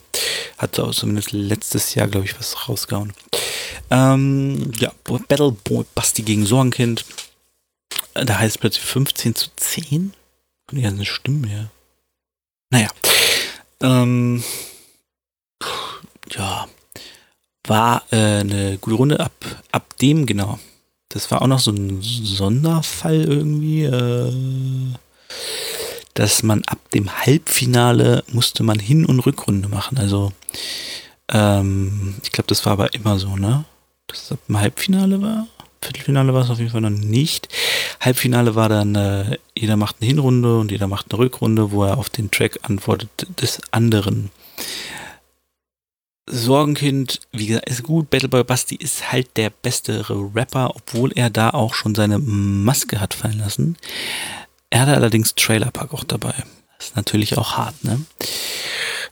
[0.60, 3.14] Hat auch zumindest letztes Jahr, glaube ich, was rausgehauen.
[3.90, 7.04] Ähm, ja, Battle Boy Basti gegen Sorgenkind
[8.14, 10.14] da heißt es plötzlich 15 zu 10.
[10.68, 11.72] Kommt ja eine Stimme her.
[12.72, 12.90] Naja.
[13.82, 14.44] Ähm,
[16.32, 16.68] ja.
[17.68, 19.34] War äh, eine gute Runde ab,
[19.72, 20.60] ab dem, genau.
[21.10, 24.32] Das war auch noch so ein Sonderfall irgendwie, äh,
[26.14, 29.98] dass man ab dem Halbfinale musste man Hin- und Rückrunde machen.
[29.98, 30.32] Also,
[31.32, 33.66] ähm, ich glaube, das war aber immer so, ne?
[34.08, 35.48] Dass es ab dem Halbfinale war.
[35.82, 37.48] Viertelfinale war es auf jeden Fall noch nicht.
[38.00, 41.98] Halbfinale war dann, äh, jeder macht eine Hinrunde und jeder macht eine Rückrunde, wo er
[41.98, 43.10] auf den Track antwortet
[43.42, 44.32] des anderen.
[46.32, 48.10] Sorgenkind, wie gesagt, ist gut.
[48.10, 53.16] Battleboy Basti ist halt der bessere Rapper, obwohl er da auch schon seine Maske hat
[53.16, 53.78] fallen lassen.
[54.70, 56.36] Er hatte allerdings Trailer Park auch dabei.
[56.80, 58.02] Ist natürlich auch hart, ne?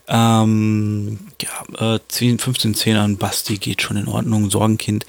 [0.08, 4.50] Ähm, ja, äh, 15, 10 an Basti geht schon in Ordnung.
[4.50, 5.04] Sorgenkind.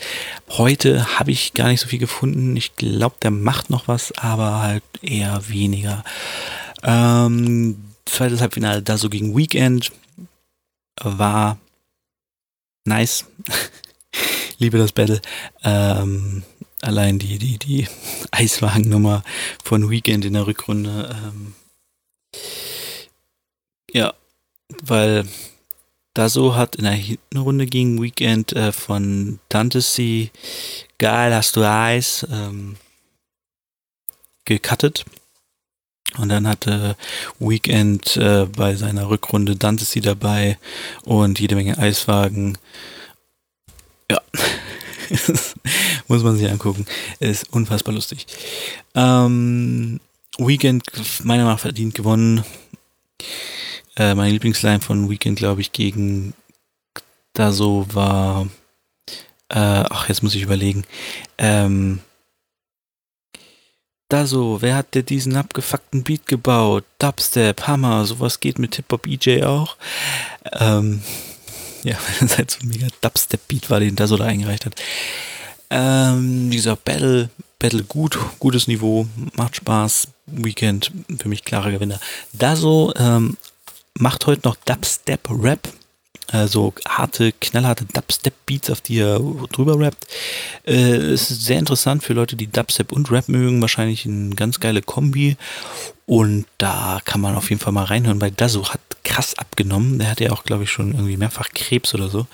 [0.50, 2.58] Heute habe ich gar nicht so viel gefunden.
[2.58, 6.04] Ich glaube, der macht noch was, aber halt eher weniger.
[6.84, 9.92] Ähm, zweites Halbfinale da so gegen Weekend
[11.02, 11.58] war
[12.86, 13.26] nice.
[14.58, 15.22] Liebe das Battle.
[15.64, 16.44] Ähm,
[16.82, 17.88] allein die, die, die
[18.32, 19.24] Eiswagennummer
[19.64, 21.16] von Weekend in der Rückrunde.
[21.24, 21.56] Ähm,
[23.92, 24.14] ja,
[24.84, 25.26] weil
[26.14, 30.32] Daso hat in der Hinrunde gegen Weekend äh, von Dantesy
[30.98, 32.76] Geil, hast du Eis ähm,
[34.44, 35.06] gecuttet.
[36.18, 36.98] Und dann hatte
[37.40, 40.58] Weekend äh, bei seiner Rückrunde Dantesy dabei
[41.04, 42.58] und jede Menge Eiswagen.
[44.12, 44.20] Ja,
[46.08, 46.86] muss man sich angucken.
[47.20, 48.26] Ist unfassbar lustig.
[48.96, 50.02] Ähm,
[50.38, 50.84] Weekend,
[51.24, 52.44] meiner Meinung nach, verdient gewonnen.
[54.00, 56.34] Äh, meine Lieblingsline von Weekend, glaube ich, gegen
[57.34, 58.48] da so war.
[59.50, 60.86] Äh, ach, jetzt muss ich überlegen.
[61.38, 62.00] Ähm,
[64.08, 66.86] da so, wer hat dir diesen abgefuckten Beat gebaut?
[66.98, 69.76] Dubstep, Hammer, sowas geht mit Hip-Hop EJ auch.
[70.54, 71.02] Ähm,
[71.84, 74.76] ja, weil es halt so ein mega Dubstep-Beat war, den da so da eingereicht hat.
[75.70, 80.08] Ähm, wie gesagt, Battle, Battle gut, gutes Niveau, macht Spaß.
[80.26, 82.00] Weekend für mich klarer Gewinner.
[82.34, 83.36] Da so ähm,
[84.00, 85.70] macht heute noch Dubstep Rap.
[86.32, 89.20] äh, so harte, knallharte Dubstep-Beats, auf die er
[89.52, 90.08] drüber rappt.
[90.66, 93.62] Äh, es ist sehr interessant für Leute, die Dubstep und Rap mögen.
[93.62, 95.38] Wahrscheinlich eine ganz geile Kombi.
[96.06, 100.00] Und da kann man auf jeden Fall mal reinhören, weil Dazu hat krass abgenommen.
[100.00, 102.28] Der hat ja auch, glaube ich, schon irgendwie mehrfach Krebs oder so.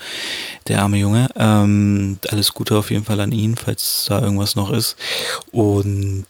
[0.68, 1.28] Der arme Junge.
[1.36, 4.96] Ähm, alles Gute auf jeden Fall an ihn, falls da irgendwas noch ist.
[5.52, 6.26] Und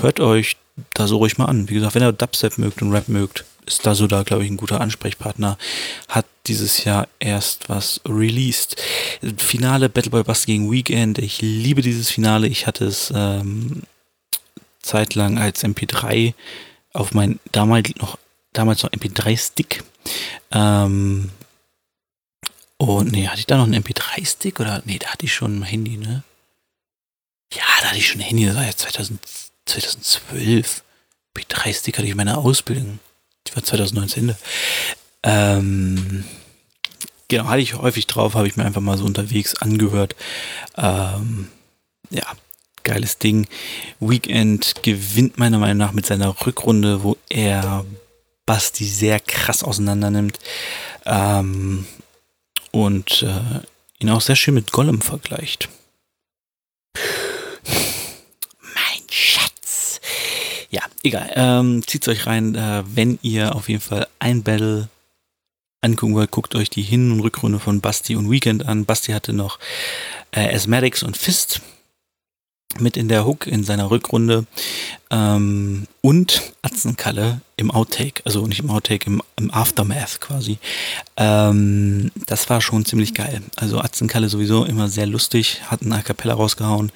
[0.00, 0.56] hört euch
[0.94, 1.68] da so ruhig mal an.
[1.68, 4.50] Wie gesagt, wenn ihr Dubstep mögt und Rap mögt, ist da so da, glaube ich,
[4.50, 5.58] ein guter Ansprechpartner.
[6.08, 8.76] Hat dieses Jahr erst was released.
[9.36, 11.18] Finale Battleboy Bust gegen Weekend.
[11.18, 12.46] Ich liebe dieses Finale.
[12.46, 13.82] Ich hatte es ähm,
[14.82, 16.34] zeitlang als MP3
[16.92, 18.18] auf mein damals noch
[18.52, 19.82] damals noch MP3-Stick.
[20.52, 21.30] Ähm,
[22.78, 25.62] und nee, hatte ich da noch einen MP3-Stick oder nee, da hatte ich schon ein
[25.62, 26.22] Handy, ne?
[27.52, 29.20] Ja, da hatte ich schon ein Handy, das war ja 2000,
[29.66, 30.82] 2012.
[31.36, 32.98] MP3-Stick hatte ich in meiner Ausbildung.
[33.48, 34.34] Die war 2019.
[35.22, 36.24] Ähm,
[37.28, 40.14] genau, hatte ich häufig drauf, habe ich mir einfach mal so unterwegs angehört.
[40.76, 41.48] Ähm,
[42.10, 42.24] ja,
[42.82, 43.46] geiles Ding.
[44.00, 47.84] Weekend gewinnt meiner Meinung nach mit seiner Rückrunde, wo er
[48.46, 50.38] Basti sehr krass auseinander nimmt.
[51.04, 51.86] Ähm,
[52.70, 53.60] und äh,
[53.98, 55.68] ihn auch sehr schön mit Gollum vergleicht.
[58.60, 60.00] Mein Schatz.
[60.70, 61.30] Ja, egal.
[61.34, 64.88] Ähm, Zieht euch rein, äh, wenn ihr auf jeden Fall ein Battle
[65.80, 68.84] angucken wollt, guckt euch die Hin- und Rückrunde von Basti und Weekend an.
[68.84, 69.58] Basti hatte noch
[70.32, 71.60] äh, Asthmatics und Fist
[72.80, 74.44] mit in der Hook in seiner Rückrunde
[75.10, 80.58] ähm, und Atzenkalle im Outtake, also nicht im Outtake, im, im Aftermath quasi.
[81.16, 83.40] Ähm, das war schon ziemlich geil.
[83.56, 86.92] Also Atzenkalle sowieso immer sehr lustig, hat ein A Cappella rausgehauen.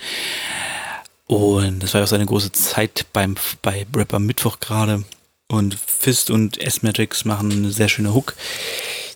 [1.30, 5.04] Und das war auch seine große Zeit beim, bei Rapper Mittwoch gerade.
[5.46, 8.34] Und Fist und S-Matrix machen eine sehr schöne Hook.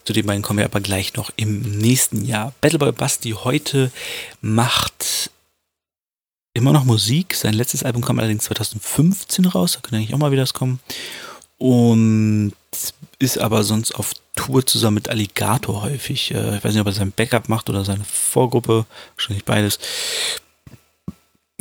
[0.05, 2.55] Zu den beiden kommen wir aber gleich noch im nächsten Jahr.
[2.61, 3.91] Battleboy Basti heute
[4.41, 5.33] macht
[6.53, 7.35] immer noch Musik.
[7.35, 10.79] Sein letztes Album kam allerdings 2015 raus, da kann eigentlich auch mal wieder was kommen.
[11.59, 12.53] Und
[13.19, 16.33] ist aber sonst auf Tour zusammen mit Alligator häufig.
[16.33, 19.81] Äh, ich weiß nicht, ob er sein Backup macht oder seine Vorgruppe, wahrscheinlich beides.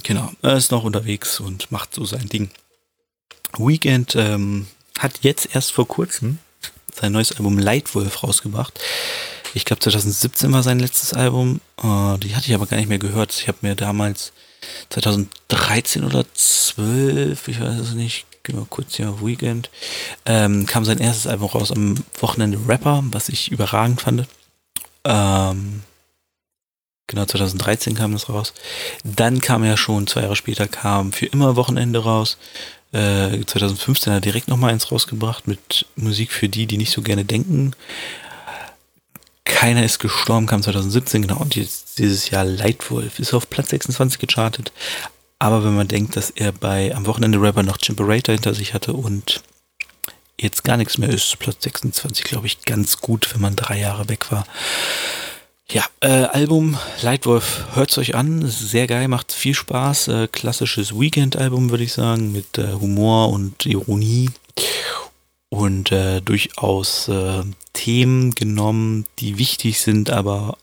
[0.03, 2.51] Genau, er ist noch unterwegs und macht so sein Ding.
[3.57, 4.67] Weekend ähm,
[4.99, 6.39] hat jetzt erst vor kurzem
[6.93, 8.79] sein neues Album Lightwolf rausgebracht.
[9.53, 11.61] Ich glaube 2017 war sein letztes Album.
[11.81, 13.33] Äh, die hatte ich aber gar nicht mehr gehört.
[13.33, 14.33] Ich habe mir damals
[14.89, 19.69] 2013 oder 12, ich weiß es nicht, gehen wir kurz hier auf Weekend,
[20.25, 24.27] ähm, kam sein erstes Album raus am Wochenende Rapper, was ich überragend fand.
[25.05, 25.83] Ähm,
[27.07, 28.53] genau, 2013 kam das raus.
[29.03, 32.37] Dann kam ja schon, zwei Jahre später kam für immer Wochenende raus.
[32.91, 37.01] Äh, 2015 hat er direkt nochmal eins rausgebracht mit Musik für die, die nicht so
[37.01, 37.73] gerne denken.
[39.45, 41.37] Keiner ist gestorben, kam 2017, genau.
[41.37, 44.71] Und jetzt dieses Jahr Lightwolf ist auf Platz 26 gechartet.
[45.39, 48.93] Aber wenn man denkt, dass er bei am Wochenende Rapper noch Chimperator hinter sich hatte
[48.93, 49.43] und
[50.39, 54.07] jetzt gar nichts mehr ist, Platz 26, glaube ich, ganz gut, wenn man drei Jahre
[54.09, 54.45] weg war.
[55.69, 60.08] Ja, äh, Album Lightwolf, hört's euch an, sehr geil, macht viel Spaß.
[60.10, 64.30] Äh, klassisches Weekend-Album, würde ich sagen, mit äh, Humor und Ironie
[65.49, 70.58] und äh, durchaus äh, Themen genommen, die wichtig sind, aber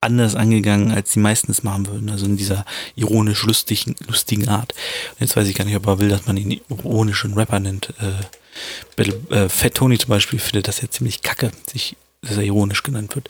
[0.00, 2.10] anders angegangen, als die meisten es machen würden.
[2.10, 2.64] Also in dieser
[2.94, 4.72] ironisch lustigen, lustigen Art.
[5.12, 7.92] Und jetzt weiß ich gar nicht, ob er will, dass man ihn ironischen Rapper nennt.
[8.00, 9.02] Äh,
[9.34, 13.14] äh, Fat Tony zum Beispiel findet das ja ziemlich kacke, sich, dass er ironisch genannt
[13.14, 13.28] wird.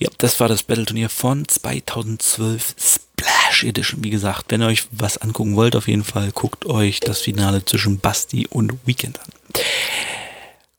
[0.00, 4.02] Ja, das war das Battle-Turnier von 2012 Splash Edition.
[4.02, 7.62] Wie gesagt, wenn ihr euch was angucken wollt, auf jeden Fall guckt euch das Finale
[7.66, 9.26] zwischen Basti und Weekend an.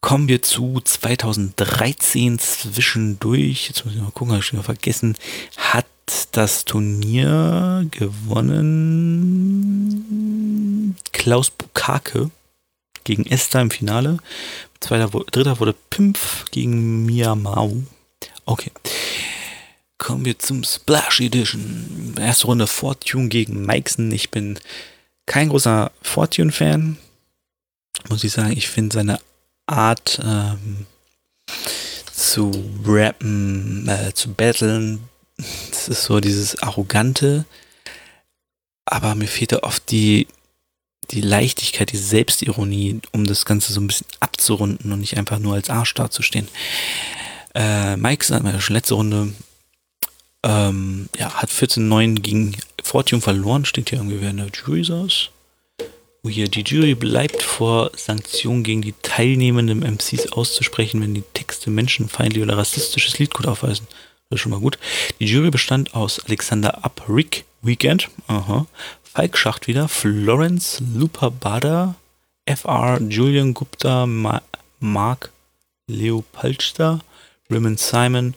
[0.02, 3.68] Kommen wir zu 2013 zwischendurch.
[3.68, 5.16] Jetzt muss ich mal gucken, habe ich schon vergessen.
[5.56, 5.86] Hat
[6.32, 8.42] das Turnier gewonnen
[11.14, 12.32] Klaus Bukake
[13.04, 14.18] gegen Esther im Finale.
[14.80, 17.84] Zweiter, dritter wurde Pimpf gegen Mia Mau.
[18.46, 18.72] Okay.
[19.98, 22.16] Kommen wir zum Splash Edition.
[22.20, 24.12] Erste Runde Fortune gegen Meixen.
[24.12, 24.60] Ich bin
[25.26, 26.98] kein großer Fortune-Fan.
[28.10, 29.20] Muss ich sagen, ich finde seine
[29.68, 30.88] Art ähm,
[32.12, 32.52] zu
[32.86, 35.08] rappen, äh, zu battlen,
[35.70, 37.46] das ist so dieses Arrogante.
[38.86, 40.28] Aber mir fehlte oft die,
[41.12, 45.56] die Leichtigkeit, die Selbstironie, um das Ganze so ein bisschen abzurunden und nicht einfach nur
[45.56, 46.48] als Arsch dazustehen.
[47.54, 49.34] Äh, Mike sagt mal schon letzte Runde,
[50.44, 55.30] ähm, ja, hat 14-9 gegen Fortune verloren, steht hier irgendwie wer in der Jury saß.
[56.24, 61.72] Oh, hier, die Jury bleibt vor Sanktionen gegen die teilnehmenden MCs auszusprechen, wenn die Texte
[61.72, 63.88] menschenfeindlich oder rassistisches Liedgut aufweisen.
[64.30, 64.78] Das ist schon mal gut.
[65.20, 68.66] Die Jury bestand aus Alexander Uprick, Weekend, aha,
[69.04, 71.96] Falk Schacht wieder, Florence Lupabada,
[72.46, 74.42] FR, Julian Gupta, Ma
[74.80, 75.32] Mark
[75.88, 77.02] Leopolster,
[77.52, 78.34] Raymond Simon,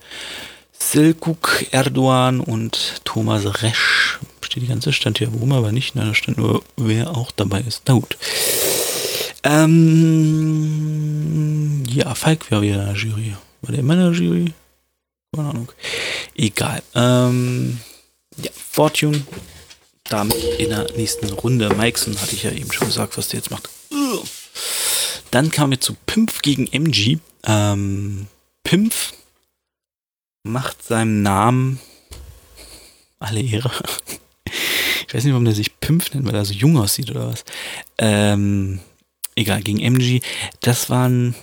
[0.79, 4.19] Silkuk Erdogan und Thomas Resch.
[4.41, 5.95] Steht die ganze stand hier warum aber nicht.
[5.95, 7.83] Nein, da stand nur, wer auch dabei ist.
[7.87, 8.19] Na gut.
[9.43, 10.65] Ähm,
[11.89, 13.35] ja, Falk war wieder in der Jury.
[13.63, 14.53] War der immer in der Jury?
[15.35, 15.73] Keine Ahnung.
[16.35, 16.83] Egal.
[16.95, 17.81] Ähm,
[18.37, 19.25] ja, Fortune.
[20.05, 21.75] Damit in der nächsten Runde.
[21.75, 23.71] Mikeson hatte ich ja eben schon gesagt, was der jetzt macht.
[25.31, 27.19] Dann kamen wir zu Pimpf gegen MG.
[27.45, 28.29] Ähm,
[28.65, 29.15] Pimpf
[30.43, 31.81] macht seinem Namen
[33.19, 33.71] alle Ehre.
[35.07, 37.45] Ich weiß nicht, warum der sich Pimpf nennt, weil er so jung aussieht oder was.
[37.99, 38.81] Ähm,
[39.37, 40.21] egal, gegen MG.
[40.61, 41.37] Das war ein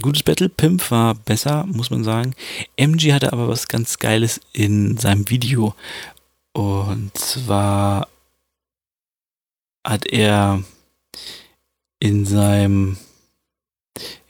[0.00, 0.48] gutes Battle.
[0.48, 2.34] Pimp war besser, muss man sagen.
[2.76, 5.74] MG hatte aber was ganz Geiles in seinem Video.
[6.52, 8.08] Und zwar
[9.84, 10.62] hat er
[11.98, 12.98] in seinem,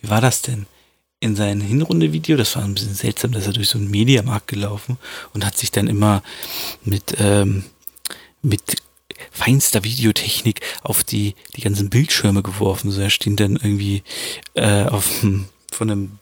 [0.00, 0.66] wie war das denn?
[1.22, 4.96] In seinem Hinrunde-Video, das war ein bisschen seltsam, dass er durch so einen Mediamarkt gelaufen
[5.34, 6.22] und hat sich dann immer
[6.82, 7.64] mit, ähm,
[8.40, 8.76] mit
[9.30, 12.90] feinster Videotechnik auf die, die ganzen Bildschirme geworfen.
[12.90, 14.02] So, er steht dann irgendwie
[14.54, 15.10] äh, auf
[15.72, 16.18] von einem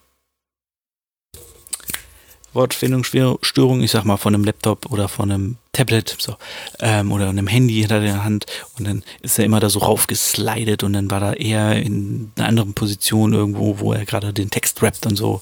[2.52, 6.36] Wortfindungsstörung, ich sag mal, von einem Laptop oder von einem Tablet so,
[6.80, 8.46] ähm, oder einem Handy hinter der Hand
[8.78, 12.48] und dann ist er immer da so raufgeslidet und dann war er eher in einer
[12.48, 15.40] anderen Position irgendwo, wo er gerade den Text rappt und so.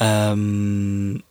[0.00, 1.22] Ähm,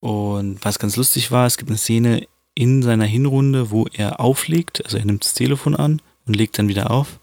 [0.00, 4.84] und was ganz lustig war, es gibt eine Szene in seiner Hinrunde, wo er auflegt,
[4.84, 7.18] also er nimmt das Telefon an und legt dann wieder auf.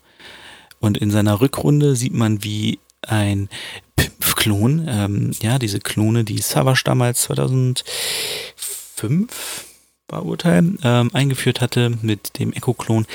[0.79, 3.49] Und in seiner Rückrunde sieht man, wie ein
[3.95, 9.66] Pimpf-Klon, ähm, ja, diese Klone, die Savage damals 2005
[10.08, 13.06] war Urteil, ähm, eingeführt hatte mit dem Echo-Klon,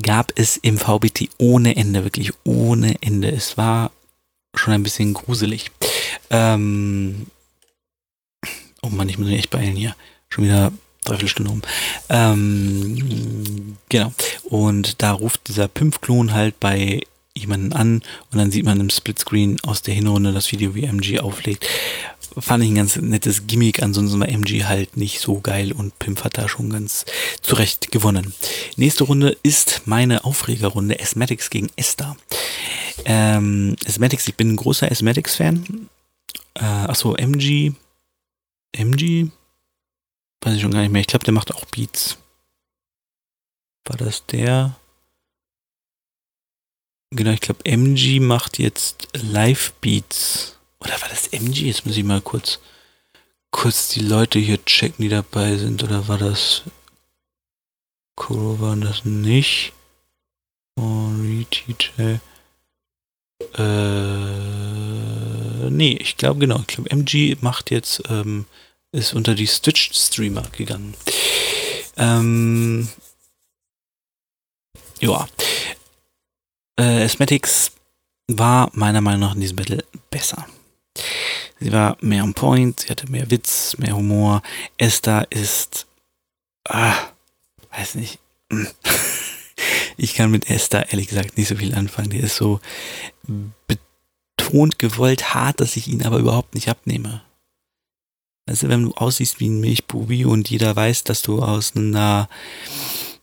[0.00, 3.30] gab es im VBT ohne Ende, wirklich ohne Ende.
[3.30, 3.90] Es war
[4.54, 5.70] schon ein bisschen gruselig.
[6.30, 7.26] Ähm,
[8.82, 9.94] oh Mann, ich muss mich echt beeilen hier.
[10.28, 10.72] Schon wieder
[11.04, 11.62] dreiviertel Stunde um.
[12.08, 14.12] Ähm, genau.
[14.44, 17.02] Und da ruft dieser Pimpf-Klon halt bei
[17.34, 21.20] jemanden an und dann sieht man im Splitscreen aus der Hinrunde das Video, wie MG
[21.20, 21.66] auflegt.
[22.38, 26.24] Fand ich ein ganz nettes Gimmick, ansonsten war MG halt nicht so geil und Pimp
[26.24, 27.04] hat da schon ganz
[27.42, 28.32] zurecht gewonnen.
[28.76, 32.16] Nächste Runde ist meine Aufregerrunde Asthmatics gegen Esther.
[33.04, 35.88] Ähm, Asthmatics, ich bin ein großer Asthmatics-Fan.
[36.54, 37.72] Äh, achso, MG.
[38.72, 39.28] MG?
[40.40, 41.00] Weiß ich schon gar nicht mehr.
[41.00, 42.18] Ich glaube, der macht auch Beats.
[43.84, 44.76] War das der?
[47.14, 50.56] Genau, ich glaube, MG macht jetzt Live-Beats.
[50.80, 51.66] Oder war das MG?
[51.66, 52.58] Jetzt muss ich mal kurz,
[53.50, 55.82] kurz die Leute hier checken, die dabei sind.
[55.82, 56.62] Oder war das
[58.16, 59.74] Kuro war das nicht?
[60.76, 61.10] Oh,
[61.50, 62.18] TJ.
[63.58, 63.60] Äh,
[65.70, 66.60] nee, ich glaube genau.
[66.60, 68.46] Ich glaube, MG macht jetzt, ähm,
[68.90, 70.94] ist unter die Stitched Streamer gegangen.
[71.98, 72.88] Ähm,
[75.00, 75.28] ja
[76.76, 77.72] äh, Asthmatics
[78.28, 80.46] war meiner Meinung nach in diesem Battle besser.
[81.60, 84.42] Sie war mehr on point, sie hatte mehr Witz, mehr Humor.
[84.78, 85.86] Esther ist,
[86.68, 86.94] ah,
[87.70, 88.18] weiß nicht.
[89.98, 92.10] Ich kann mit Esther ehrlich gesagt nicht so viel anfangen.
[92.10, 92.60] Die ist so
[93.66, 97.22] betont gewollt hart, dass ich ihn aber überhaupt nicht abnehme.
[98.46, 102.28] Also wenn du aussiehst wie ein Milchbubi und jeder weiß, dass du aus einer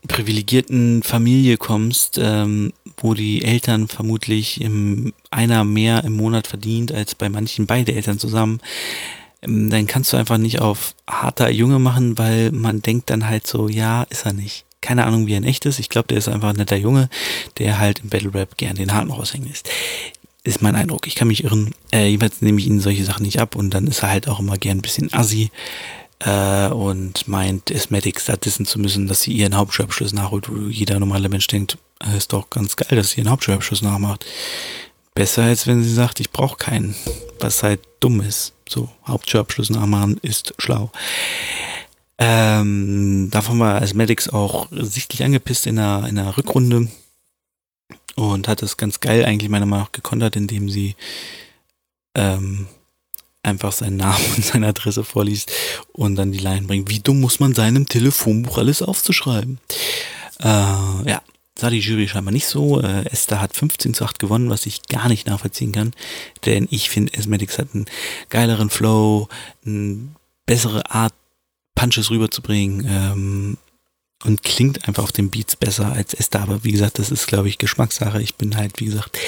[0.08, 7.14] privilegierten Familie kommst, ähm, wo die Eltern vermutlich im, einer mehr im Monat verdient als
[7.14, 8.60] bei manchen beide Eltern zusammen,
[9.42, 13.46] ähm, dann kannst du einfach nicht auf harter Junge machen, weil man denkt dann halt
[13.46, 14.64] so, ja, ist er nicht.
[14.80, 15.78] Keine Ahnung, wie er in echt ist.
[15.78, 17.10] Ich glaube, der ist einfach ein netter Junge,
[17.58, 19.68] der halt im Battle Rap gern den Harten raushängen lässt.
[20.42, 21.06] Ist mein Eindruck.
[21.06, 21.74] Ich kann mich irren.
[21.92, 24.40] Äh, jedenfalls nehme ich ihn solche Sachen nicht ab und dann ist er halt auch
[24.40, 25.50] immer gern ein bisschen assi
[26.20, 31.00] äh, und meint, Asthmatics da dissen zu müssen, dass sie ihren Hauptschulabschluss nachholt, wo jeder
[31.00, 34.24] normale Mensch denkt, äh, ist doch ganz geil, dass sie ihren Hauptschulabschluss nachmacht.
[35.14, 36.94] Besser als wenn sie sagt, ich brauche keinen,
[37.40, 38.52] was halt dumm ist.
[38.68, 40.92] So, Hauptschulabschluss nachmachen ist schlau.
[42.18, 46.88] Ähm, davon war Asthmatics auch sichtlich angepisst in der, in der Rückrunde
[48.14, 50.96] und hat es ganz geil eigentlich meiner Meinung nach gekontert, indem sie
[52.14, 52.68] ähm,
[53.42, 55.52] einfach seinen Namen und seine Adresse vorliest
[55.92, 56.90] und dann die Line bringt.
[56.90, 59.58] Wie dumm muss man sein, im Telefonbuch alles aufzuschreiben?
[60.40, 61.22] Äh, ja,
[61.58, 62.80] sah die Jury scheinbar nicht so.
[62.80, 65.92] Äh, Esther hat 15 zu 8 gewonnen, was ich gar nicht nachvollziehen kann.
[66.44, 67.86] Denn ich finde, Esmetics hat einen
[68.28, 69.28] geileren Flow,
[69.64, 70.08] eine
[70.46, 71.14] bessere Art,
[71.74, 72.86] Punches rüberzubringen.
[72.88, 73.58] Ähm,
[74.24, 76.42] und klingt einfach auf den Beats besser als Esther.
[76.42, 78.20] Aber wie gesagt, das ist, glaube ich, Geschmackssache.
[78.20, 79.18] Ich bin halt, wie gesagt,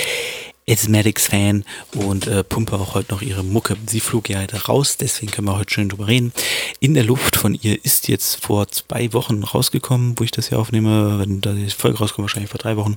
[0.69, 3.77] Asthmatics-Fan und äh, pumpe auch heute noch ihre Mucke.
[3.87, 6.33] Sie flog ja heute raus, deswegen können wir heute schön drüber reden.
[6.81, 10.59] In der Luft von ihr ist jetzt vor zwei Wochen rausgekommen, wo ich das hier
[10.59, 12.97] aufnehme, wenn da die Folge rauskommt, wahrscheinlich vor drei Wochen.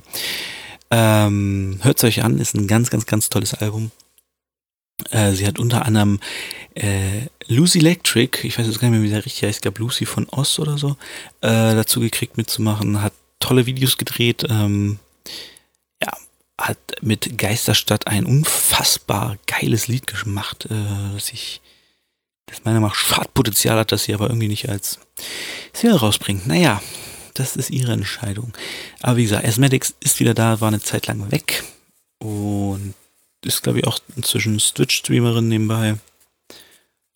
[0.90, 3.90] Ähm, Hört es euch an, ist ein ganz, ganz, ganz tolles Album.
[5.10, 6.20] Äh, sie hat unter anderem
[6.74, 9.80] äh, Lucy Electric, ich weiß jetzt gar nicht mehr, wie der richtig heißt, ich glaube
[9.80, 10.90] Lucy von Oz oder so,
[11.42, 14.98] äh, dazu gekriegt mitzumachen, hat tolle Videos gedreht, ähm,
[16.58, 21.60] hat mit Geisterstadt ein unfassbar geiles Lied gemacht, äh, das ich,
[22.46, 24.98] das meiner Meinung nach Schadpotenzial hat, das sie aber irgendwie nicht als
[25.72, 26.46] Single rausbringt.
[26.46, 26.80] Naja,
[27.34, 28.52] das ist ihre Entscheidung.
[29.02, 31.62] Aber wie gesagt, Asthmatics ist wieder da, war eine Zeit lang weg
[32.18, 32.94] und
[33.44, 35.96] ist, glaube ich, auch inzwischen Twitch-Streamerin nebenbei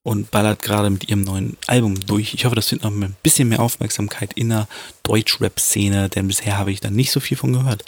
[0.03, 2.35] und ballert gerade mit ihrem neuen Album durch.
[2.35, 4.69] Ich hoffe, das findet noch ein bisschen mehr Aufmerksamkeit in der
[5.03, 7.85] Deutsch-Rap-Szene, denn bisher habe ich da nicht so viel von gehört.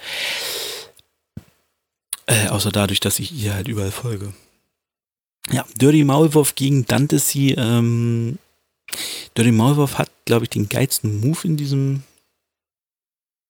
[2.27, 4.33] Äh, außer dadurch, dass ich ihr halt überall folge.
[5.51, 7.53] Ja, Dirty Maulwurf gegen Dante C.
[7.53, 8.39] Ähm,
[9.37, 12.03] Dirty Maulwurf hat, glaube ich, den geilsten Move in diesem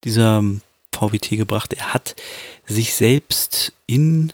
[0.05, 0.43] dieser
[0.95, 1.73] VBT gebracht.
[1.75, 2.17] Er hat
[2.67, 4.33] sich selbst in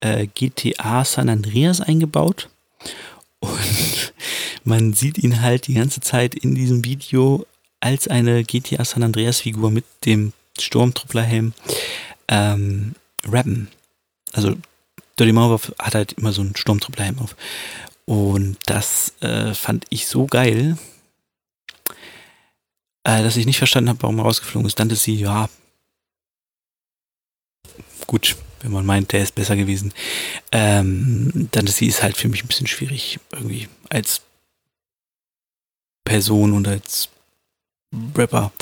[0.00, 2.48] äh, GTA San Andreas eingebaut
[3.40, 4.12] und
[4.64, 7.46] man sieht ihn halt die ganze Zeit in diesem Video
[7.80, 11.52] als eine GTA San Andreas Figur mit dem Sturmtrupplerhelm
[12.28, 12.94] ähm,
[13.32, 13.68] rappen.
[14.32, 14.56] Also
[15.18, 17.36] Dirty Maulwurf hat halt immer so einen Sturmtrupplerhelm auf.
[18.06, 20.78] Und das äh, fand ich so geil,
[23.04, 24.78] äh, dass ich nicht verstanden habe, warum er rausgeflogen ist.
[24.78, 25.48] Dann ist sie, ja,
[28.06, 29.92] gut, wenn man meint, der ist besser gewesen.
[30.52, 34.22] Ähm, dann ist sie ist halt für mich ein bisschen schwierig, irgendwie als
[36.04, 37.08] Person und als
[38.16, 38.52] Rapper.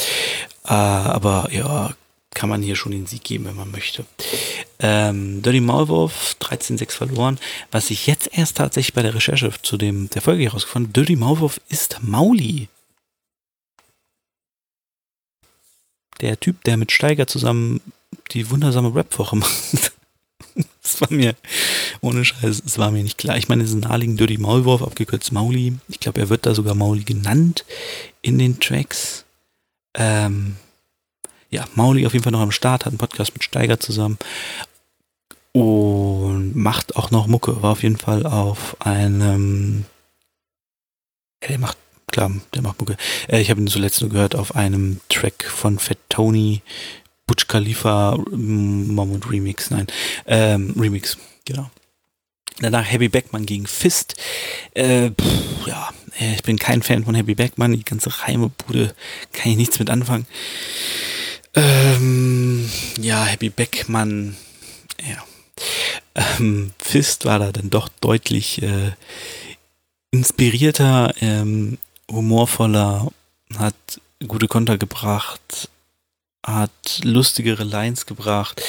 [0.64, 1.94] Äh, aber ja,
[2.34, 4.04] kann man hier schon den Sieg geben, wenn man möchte.
[4.78, 7.38] Ähm, Dirty Maulwurf 13-6 verloren.
[7.70, 11.60] Was ich jetzt erst tatsächlich bei der Recherche zu dem, der Folge herausgefunden Dirty Maulwurf
[11.68, 12.68] ist Mauli.
[16.20, 17.80] Der Typ, der mit Steiger zusammen
[18.32, 19.92] die wundersame Rap-Woche macht.
[20.82, 21.34] Das war mir,
[22.00, 23.36] ohne Scheiß, es war mir nicht klar.
[23.36, 25.74] Ich meine, es ist ein naheliegend Dirty Maulwurf, abgekürzt Mauli.
[25.88, 27.64] Ich glaube, er wird da sogar Mauli genannt
[28.22, 29.24] in den Tracks.
[29.94, 30.56] Ähm,
[31.50, 34.18] ja, Mauli auf jeden Fall noch am Start, hat einen Podcast mit Steiger zusammen
[35.56, 37.62] und macht auch noch Mucke.
[37.62, 39.86] War auf jeden Fall auf einem.
[41.42, 41.78] Ja, der macht,
[42.12, 42.98] klar, der macht Mucke.
[43.26, 46.60] Äh, ich habe ihn zuletzt nur gehört auf einem Track von Fat Tony,
[47.26, 49.86] Butch Khalifa, Mammut Remix, nein,
[50.26, 51.70] ähm, Remix, genau.
[52.58, 54.14] Danach Happy Beckman gegen Fist.
[54.74, 55.88] Äh, pff, ja,
[56.20, 57.72] äh, ich bin kein Fan von Happy Beckman.
[57.72, 58.94] Die ganze Reimebude
[59.32, 60.26] kann ich nichts mit anfangen.
[61.54, 62.68] Ähm,
[63.00, 64.36] ja, Happy Beckmann,
[65.00, 65.22] ja.
[66.14, 68.92] Ähm, Fist war da dann doch deutlich äh,
[70.10, 71.78] inspirierter, ähm,
[72.10, 73.10] humorvoller,
[73.58, 73.74] hat
[74.26, 75.68] gute Konter gebracht,
[76.44, 78.62] hat lustigere Lines gebracht.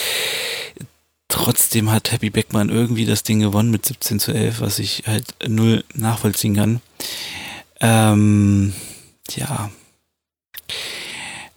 [1.29, 5.35] Trotzdem hat Happy Beckman irgendwie das Ding gewonnen mit 17 zu 11, was ich halt
[5.45, 6.81] null nachvollziehen kann.
[7.79, 8.73] Ähm,
[9.35, 9.69] ja,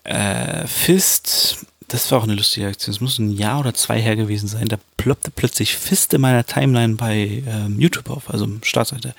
[0.04, 2.94] äh, Fist, das war auch eine lustige Aktion.
[2.94, 4.68] Es muss ein Jahr oder zwei her gewesen sein.
[4.68, 9.14] Da ploppte plötzlich Fist in meiner Timeline bei ähm, YouTube auf, also Startseite.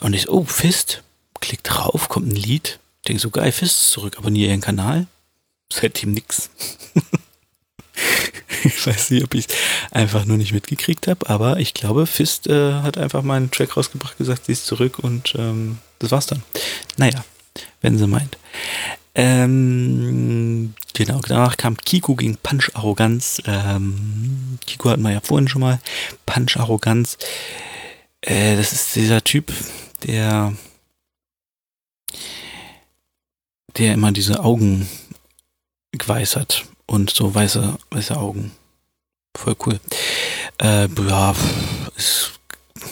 [0.00, 1.02] Und ich oh, Fist,
[1.40, 2.78] klick drauf, kommt ein Lied.
[3.08, 5.06] Denk so, geil, Fist ist zurück, abonniere ihren Kanal.
[5.72, 6.50] Seitdem nix.
[8.64, 9.54] ich weiß nicht, ob ich es
[9.90, 13.76] einfach nur nicht mitgekriegt habe, aber ich glaube, Fist äh, hat einfach mal einen Track
[13.76, 16.42] rausgebracht, gesagt, sie ist zurück und ähm, das war's dann.
[16.96, 17.24] Naja,
[17.80, 18.38] wenn sie meint.
[19.14, 23.42] Ähm, genau, danach kam Kiko gegen Punch Arroganz.
[23.46, 25.80] Ähm, Kiko hatten wir ja vorhin schon mal.
[26.26, 27.18] Punch Arroganz.
[28.20, 29.52] Äh, das ist dieser Typ,
[30.06, 30.54] der
[33.76, 34.88] der immer diese Augen
[35.92, 38.52] geweißert und so weiße, weiße Augen.
[39.36, 39.80] Voll cool.
[40.58, 41.34] Äh, ja,
[41.96, 42.32] ist,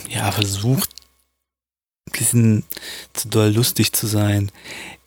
[0.09, 0.91] ja, versucht
[2.11, 2.64] bisschen
[3.12, 4.50] zu doll lustig zu sein.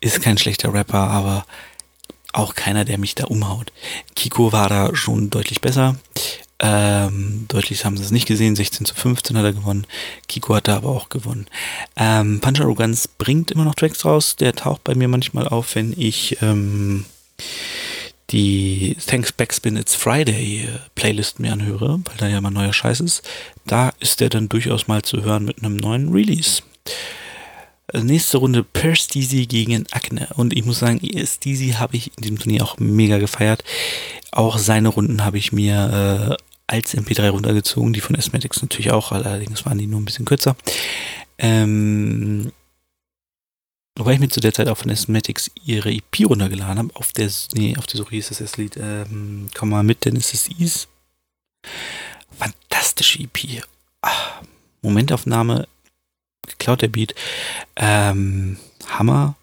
[0.00, 1.46] Ist kein schlechter Rapper, aber
[2.32, 3.72] auch keiner, der mich da umhaut.
[4.14, 5.96] Kiko war da schon deutlich besser.
[6.58, 8.56] Ähm, deutlich haben sie es nicht gesehen.
[8.56, 9.86] 16 zu 15 hat er gewonnen.
[10.28, 11.46] Kiko hat da aber auch gewonnen.
[11.96, 14.36] Ähm, Punch Arroganz bringt immer noch Tracks raus.
[14.36, 17.04] Der taucht bei mir manchmal auf, wenn ich ähm,
[18.30, 23.00] die Thanks Backspin It's Friday äh, Playlist mir anhöre, weil da ja mal neuer Scheiß
[23.00, 23.28] ist,
[23.66, 26.62] da ist der dann durchaus mal zu hören mit einem neuen Release.
[27.94, 30.28] Nächste Runde Per Steezy gegen Akne.
[30.36, 33.64] Und ich muss sagen, Steezy habe ich in diesem Turnier auch mega gefeiert.
[34.30, 39.12] Auch seine Runden habe ich mir äh, als MP3 runtergezogen, die von Asthmatics natürlich auch,
[39.12, 40.56] allerdings waren die nur ein bisschen kürzer.
[41.36, 42.50] Ähm,
[43.98, 46.96] wobei ich mir zu der Zeit auch von Asthmatics ihre EP runtergeladen habe.
[46.96, 50.16] Auf der, nee, auf der Suche hieß das das Lied, ähm, komm mal mit, denn
[50.16, 50.86] es ist Ease.
[52.38, 53.62] Fantastische EP.
[54.00, 54.42] Ach,
[54.80, 55.68] Momentaufnahme,
[56.46, 57.14] geklaut der Beat.
[57.76, 59.36] Ähm, Hammer.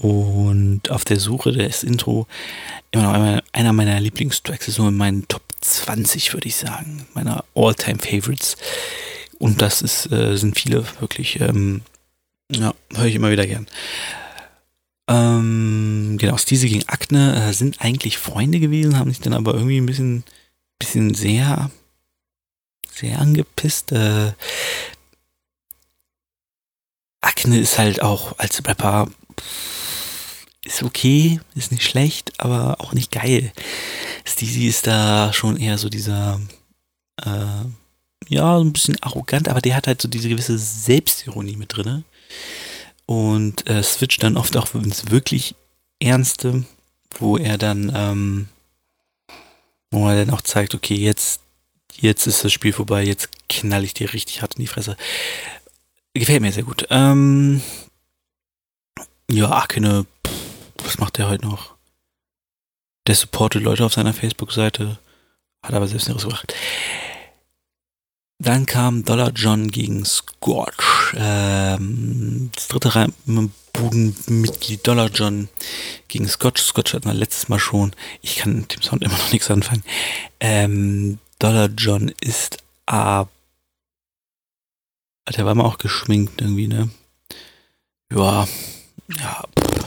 [0.00, 2.26] Und auf der Suche des Intro
[2.90, 7.44] immer noch einer meiner Lieblingstracks, ist nur in meinen Top 20, würde ich sagen, meiner
[7.54, 8.56] All-Time-Favorites.
[9.38, 11.82] Und das ist, äh, sind viele wirklich, ähm,
[12.50, 13.66] ja, höre ich immer wieder gern.
[15.08, 19.78] Ähm, genau, Stisi gegen Akne äh, sind eigentlich Freunde gewesen, haben sich dann aber irgendwie
[19.78, 20.24] ein bisschen,
[20.78, 21.70] bisschen sehr,
[22.90, 23.92] sehr angepisst.
[23.92, 24.32] Äh,
[27.24, 29.08] Akne ist halt auch als Rapper
[30.64, 33.52] ist okay, ist nicht schlecht, aber auch nicht geil.
[34.24, 36.40] Steezy ist da schon eher so dieser,
[37.22, 37.64] äh,
[38.28, 42.04] ja, ein bisschen arrogant, aber der hat halt so diese gewisse Selbstironie mit drin.
[43.06, 45.54] Und äh, switcht dann oft auch ins wirklich
[46.00, 46.64] Ernste,
[47.18, 48.48] wo er dann, ähm,
[49.90, 51.42] wo er dann auch zeigt, okay, jetzt,
[51.92, 54.96] jetzt ist das Spiel vorbei, jetzt knall ich dir richtig hart in die Fresse.
[56.14, 56.86] Gefällt mir sehr gut.
[56.90, 57.60] Ähm,
[59.28, 60.06] ja, Akene,
[60.78, 61.74] was macht der heute noch?
[63.06, 64.98] Der supportet Leute auf seiner Facebook-Seite,
[65.62, 66.54] hat aber selbst nicht rausgebracht.
[68.38, 71.14] Dann kam Dollar John gegen Scorch.
[71.16, 73.12] Ähm, das dritte
[73.72, 75.48] Budenmitglied Dollar John
[76.08, 76.62] gegen Scotch.
[76.62, 77.94] Scotch hatten wir letztes Mal schon.
[78.22, 79.82] Ich kann mit dem Sound immer noch nichts anfangen.
[80.40, 83.28] Ähm, Dollar John ist ab.
[85.28, 86.90] Der war mal auch geschminkt irgendwie, ne?
[88.12, 88.46] Ja.
[89.18, 89.44] Ja.
[89.58, 89.84] Pff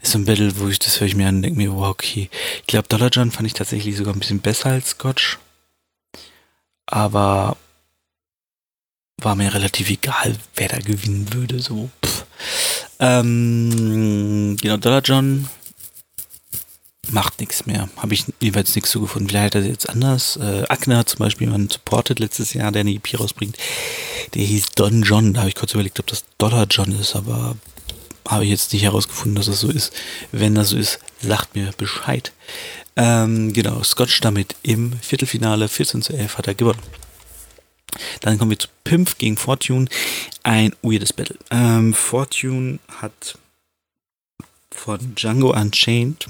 [0.00, 1.88] ist so ein Battle, wo ich das höre ich mir an und denke mir, wow,
[1.88, 2.28] okay.
[2.60, 5.38] Ich glaube, Dollar John fand ich tatsächlich sogar ein bisschen besser als Scotch.
[6.86, 7.56] Aber
[9.18, 11.60] war mir relativ egal, wer da gewinnen würde.
[11.60, 11.90] So.
[12.98, 15.48] Ähm, genau, Dollar John
[17.10, 17.88] macht nichts mehr.
[17.96, 19.28] Habe ich jeweils nichts so gefunden.
[19.28, 20.36] Vielleicht hat er jetzt anders.
[20.36, 23.56] Äh, Akne hat zum Beispiel jemanden supported letztes Jahr, der eine EP rausbringt.
[24.34, 25.34] Der hieß Don John.
[25.34, 27.56] Da habe ich kurz überlegt, ob das Dollar John ist, aber
[28.28, 29.92] habe ich jetzt nicht herausgefunden, dass das so ist.
[30.30, 32.32] Wenn das so ist, sagt mir Bescheid.
[32.94, 36.82] Ähm, genau, Scotch damit im Viertelfinale 14 zu 11 hat er gewonnen.
[38.20, 39.86] Dann kommen wir zu Pimp gegen Fortune.
[40.44, 41.36] Ein weirdes Battle.
[41.50, 43.38] Ähm, Fortune hat
[44.70, 46.28] von Django Unchained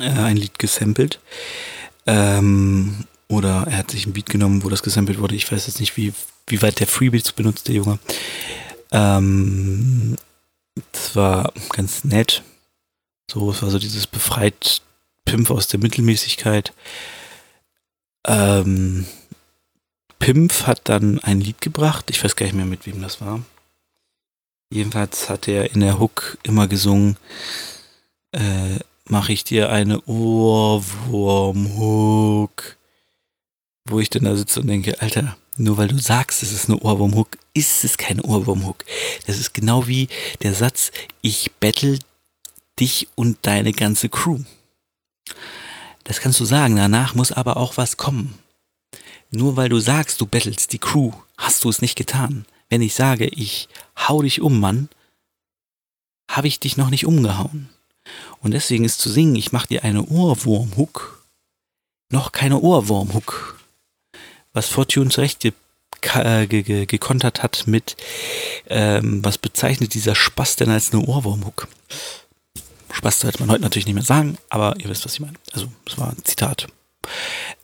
[0.00, 1.20] äh, ein Lied gesampelt.
[2.06, 5.34] Ähm, oder er hat sich ein Beat genommen, wo das gesampelt wurde.
[5.34, 6.12] Ich weiß jetzt nicht, wie,
[6.46, 7.98] wie weit der Freebeats benutzt, der Junge.
[8.90, 10.16] Ähm,
[10.92, 12.42] das war ganz nett.
[13.30, 14.82] So, es war so dieses befreit
[15.24, 16.72] Pimpf aus der Mittelmäßigkeit.
[18.26, 19.06] Ähm,
[20.18, 22.10] Pimpf hat dann ein Lied gebracht.
[22.10, 23.40] Ich weiß gar nicht mehr, mit wem das war.
[24.70, 27.16] Jedenfalls hat er in der Hook immer gesungen,
[28.32, 28.78] äh,
[29.08, 30.78] mache ich dir eine Ohrwurm-Hook.
[33.88, 36.78] Wo ich dann da sitze und denke, Alter, nur weil du sagst, es ist eine
[36.78, 38.84] Ohrwurmhook, ist es keine Ohrwurmhook.
[39.26, 40.08] Das ist genau wie
[40.42, 41.98] der Satz, ich bettel
[42.80, 44.40] dich und deine ganze Crew.
[46.04, 48.38] Das kannst du sagen, danach muss aber auch was kommen.
[49.30, 52.46] Nur weil du sagst, du bettelst die Crew, hast du es nicht getan.
[52.68, 54.88] Wenn ich sage, ich hau dich um, Mann,
[56.30, 57.68] habe ich dich noch nicht umgehauen.
[58.40, 61.26] Und deswegen ist zu singen, ich mach dir eine Ohrwurmhook,
[62.10, 63.58] noch keine Ohrwurmhook
[64.52, 65.52] was Fortune zurecht ge
[66.14, 67.96] äh, ge ge gekontert hat mit,
[68.68, 71.68] ähm, was bezeichnet dieser Spaß denn als eine Ohrwurmhook?
[72.92, 75.38] Spaß sollte man heute natürlich nicht mehr sagen, aber ihr wisst, was ich meine.
[75.52, 76.66] Also, es war ein Zitat.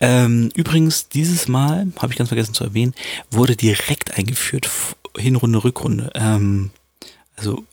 [0.00, 2.94] Ähm, übrigens, dieses Mal, habe ich ganz vergessen zu erwähnen,
[3.30, 4.68] wurde direkt eingeführt,
[5.16, 6.10] Hinrunde, Rückrunde.
[6.14, 6.70] Ähm,
[7.36, 7.64] also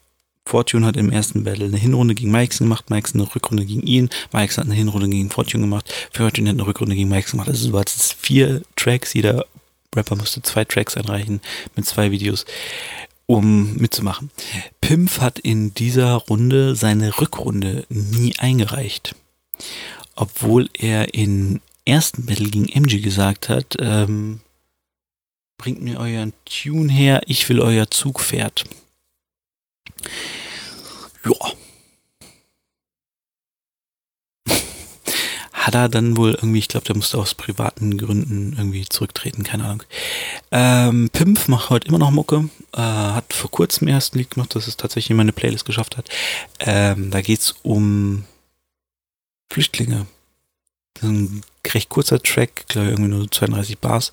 [0.48, 4.10] Fortune hat im ersten Battle eine Hinrunde gegen Mikeson gemacht, Mikeson eine Rückrunde gegen ihn,
[4.32, 7.50] Mikeson hat eine Hinrunde gegen Fortune gemacht, Fortune hat eine Rückrunde gegen Mikeson gemacht.
[7.50, 9.46] Also du hattest vier Tracks, jeder
[9.96, 11.42] Rapper musste zwei Tracks einreichen
[11.76, 12.46] mit zwei Videos,
[13.26, 14.30] um mitzumachen.
[14.82, 19.16] Pimp hat in dieser Runde seine Rückrunde nie eingereicht.
[20.16, 24.42] Obwohl er in ersten Battle gegen MG gesagt hat, ähm,
[25.58, 28.66] bringt mir euren Tune her, ich will euer Zugpferd.
[31.26, 31.54] Ja.
[35.66, 39.64] hat er dann wohl irgendwie, ich glaube, der musste aus privaten Gründen irgendwie zurücktreten, keine
[39.66, 39.84] Ahnung.
[40.52, 44.54] Ähm, Pimp macht heute immer noch Mucke, äh, hat vor kurzem erst ein Lied gemacht,
[44.54, 46.08] das es tatsächlich in meine Playlist geschafft hat.
[46.60, 48.26] Ähm, da geht's um
[49.52, 50.06] Flüchtlinge.
[50.94, 51.42] Das ist ein
[51.74, 54.12] recht kurzer Track, glaube ich, irgendwie nur 32 Bars.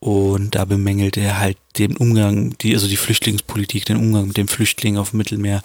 [0.00, 4.48] Und da bemängelt er halt den Umgang, die, also die Flüchtlingspolitik, den Umgang mit den
[4.48, 5.62] Flüchtlingen auf dem Mittelmeer,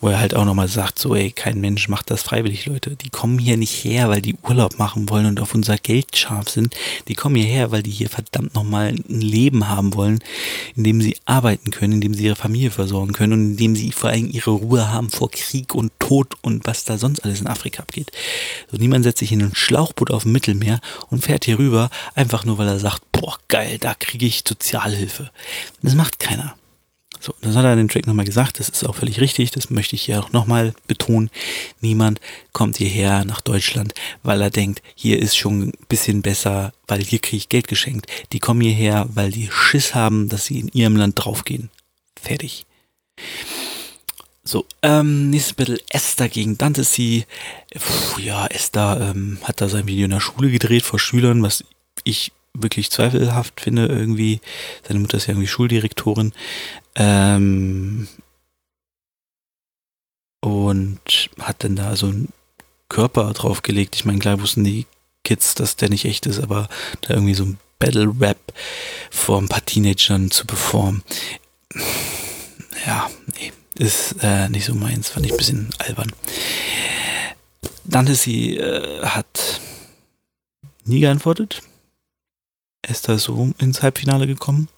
[0.00, 2.96] wo er halt auch nochmal sagt, so, ey, kein Mensch macht das freiwillig, Leute.
[2.96, 6.48] Die kommen hier nicht her, weil die Urlaub machen wollen und auf unser Geld scharf
[6.48, 6.74] sind.
[7.08, 10.20] Die kommen hierher, weil die hier verdammt nochmal ein Leben haben wollen,
[10.76, 13.76] in dem sie arbeiten können, in dem sie ihre Familie versorgen können und in dem
[13.76, 17.40] sie vor allem ihre Ruhe haben vor Krieg und Tod und was da sonst alles
[17.40, 18.10] in Afrika abgeht.
[18.70, 22.44] So, niemand setzt sich in ein Schlauchboot auf dem Mittelmeer und fährt hier rüber, einfach
[22.44, 25.30] nur weil er sagt, boah, geil, da kriege ich Sozialhilfe.
[25.82, 26.54] Das macht keiner.
[27.22, 29.68] So, das hat er in dem Track nochmal gesagt, das ist auch völlig richtig, das
[29.68, 31.28] möchte ich hier auch nochmal betonen.
[31.82, 32.18] Niemand
[32.54, 33.92] kommt hierher nach Deutschland,
[34.22, 38.06] weil er denkt, hier ist schon ein bisschen besser, weil hier kriege ich Geld geschenkt.
[38.32, 41.68] Die kommen hierher, weil die Schiss haben, dass sie in ihrem Land draufgehen.
[42.18, 42.64] Fertig.
[44.42, 47.26] So, ähm, nächstes Battle Esther gegen Dante C.
[47.74, 51.64] Puh, ja, Esther ähm, hat da sein Video in der Schule gedreht vor Schülern, was
[52.04, 54.40] ich wirklich zweifelhaft finde irgendwie.
[54.86, 56.32] Seine Mutter ist ja irgendwie Schuldirektorin.
[56.94, 58.08] Ähm,
[60.40, 62.28] und hat dann da so einen
[62.88, 63.94] Körper draufgelegt.
[63.94, 64.86] Ich meine, klar wussten die
[65.22, 66.68] Kids, dass der nicht echt ist, aber
[67.02, 68.38] da irgendwie so ein Battle Rap
[69.10, 71.02] vor ein paar Teenagern zu performen.
[72.86, 76.12] Ja, nee, ist äh, nicht so meins, fand ich ein bisschen albern.
[77.84, 79.60] Dante sie äh, hat
[80.84, 81.62] nie geantwortet
[82.90, 84.68] ist da so ins Halbfinale gekommen.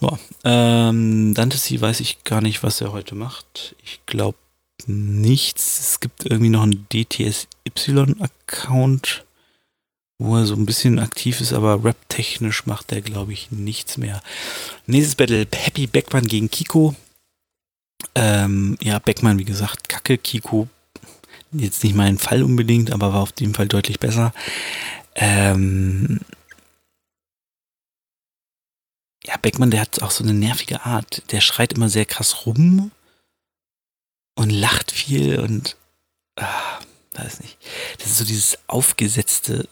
[0.00, 3.74] Ja, ähm, Dantesy weiß ich gar nicht, was er heute macht.
[3.84, 4.38] Ich glaube
[4.86, 5.80] nichts.
[5.80, 9.24] Es gibt irgendwie noch einen DTSY-Account,
[10.18, 14.20] wo er so ein bisschen aktiv ist, aber rap-technisch macht er, glaube ich, nichts mehr.
[14.86, 16.96] Nächstes Battle, Happy Beckmann gegen Kiko.
[18.14, 20.18] Ähm, ja, Beckmann, wie gesagt, kacke.
[20.18, 20.68] Kiko,
[21.52, 24.34] jetzt nicht mein Fall unbedingt, aber war auf jeden Fall deutlich besser.
[25.14, 26.18] Ähm,
[29.24, 31.22] ja, Beckmann, der hat auch so eine nervige Art.
[31.30, 32.90] Der schreit immer sehr krass rum
[34.34, 35.76] und lacht viel und
[36.36, 36.80] ah,
[37.12, 37.56] weiß nicht.
[37.98, 39.68] Das ist so dieses aufgesetzte,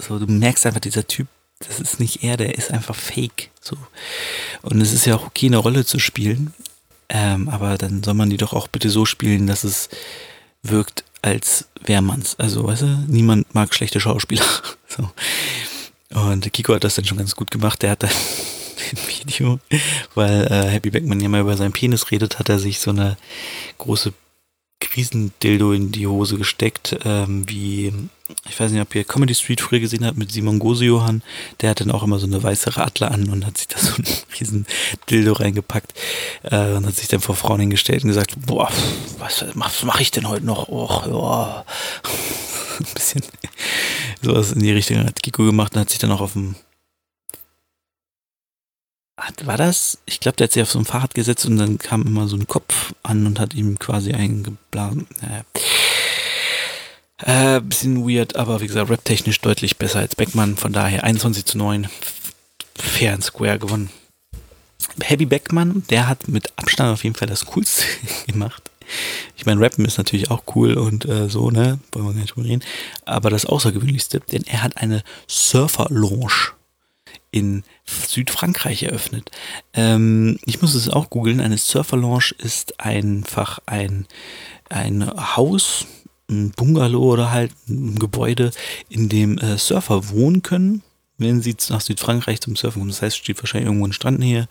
[0.00, 1.28] so du merkst einfach, dieser Typ,
[1.58, 3.50] das ist nicht er, der ist einfach fake.
[3.60, 3.76] So.
[4.62, 6.54] Und es ist ja auch okay, eine Rolle zu spielen.
[7.10, 9.90] Ähm, aber dann soll man die doch auch bitte so spielen, dass es
[10.62, 12.38] wirkt, als wäre man's.
[12.38, 14.46] Also, weißt du, niemand mag schlechte Schauspieler.
[14.88, 15.10] so.
[16.18, 17.82] Und Kiko hat das dann schon ganz gut gemacht.
[17.82, 18.10] Der hat dann
[19.08, 19.58] Video,
[20.14, 23.16] weil äh, Happy Beckman ja mal über seinen Penis redet, hat er sich so eine
[23.78, 24.12] große
[24.80, 27.92] Krisendildo in die Hose gesteckt, ähm, wie,
[28.48, 31.22] ich weiß nicht, ob ihr Comedy Street früher gesehen habt mit Simon Gosejohann,
[31.60, 33.94] der hat dann auch immer so eine weiße Radler an und hat sich da so
[33.94, 34.06] einen
[34.40, 34.66] riesen
[35.10, 35.94] Dildo reingepackt
[36.42, 38.70] äh, und hat sich dann vor Frauen hingestellt und gesagt, boah,
[39.18, 40.68] was, was mache ich denn heute noch?
[40.68, 41.64] Och, ja.
[42.78, 43.22] Ein bisschen
[44.20, 46.56] sowas in die Richtung hat Kiko gemacht und hat sich dann auch auf dem
[49.44, 49.98] war das?
[50.06, 52.36] Ich glaube, der hat sich auf so ein Fahrrad gesetzt und dann kam immer so
[52.36, 55.06] ein Kopf an und hat ihm quasi eingeblasen.
[55.20, 55.44] Naja.
[57.18, 60.56] Äh, bisschen weird, aber wie gesagt, rap-technisch deutlich besser als Beckmann.
[60.56, 61.88] Von daher 21 zu 9.
[62.76, 63.90] Fair and square gewonnen.
[65.00, 67.84] Heavy Beckmann, der hat mit Abstand auf jeden Fall das Coolste
[68.26, 68.62] gemacht.
[69.36, 71.78] Ich meine, Rappen ist natürlich auch cool und äh, so, ne?
[71.92, 72.64] Wollen wir gar nicht drüber reden.
[73.06, 76.52] Aber das Außergewöhnlichste, denn er hat eine Surfer-Lounge
[77.34, 79.32] in Südfrankreich eröffnet.
[79.72, 81.40] Ähm, ich muss es auch googeln.
[81.40, 84.06] Eine Surfer Lounge ist einfach ein,
[84.70, 85.84] ein Haus,
[86.30, 88.52] ein Bungalow oder halt ein Gebäude,
[88.88, 90.82] in dem äh, Surfer wohnen können,
[91.18, 92.92] wenn sie nach Südfrankreich zum Surfen kommen.
[92.92, 94.46] Das heißt, steht wahrscheinlich irgendwo ein Strand hier.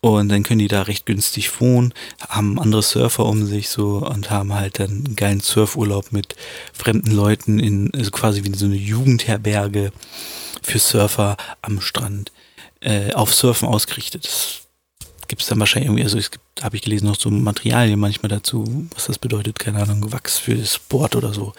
[0.00, 4.30] Und dann können die da recht günstig wohnen, haben andere Surfer um sich so und
[4.30, 6.36] haben halt dann einen geilen Surfurlaub mit
[6.72, 9.90] fremden Leuten in, also quasi wie so eine Jugendherberge
[10.66, 12.32] für Surfer am Strand
[12.80, 14.26] äh, auf Surfen ausgerichtet.
[14.26, 14.62] Das
[15.28, 18.28] gibt es dann wahrscheinlich irgendwie, also es gibt, habe ich gelesen, noch so Materialien manchmal
[18.28, 18.64] dazu,
[18.94, 21.52] was das bedeutet, keine Ahnung, Wachs für Sport oder so.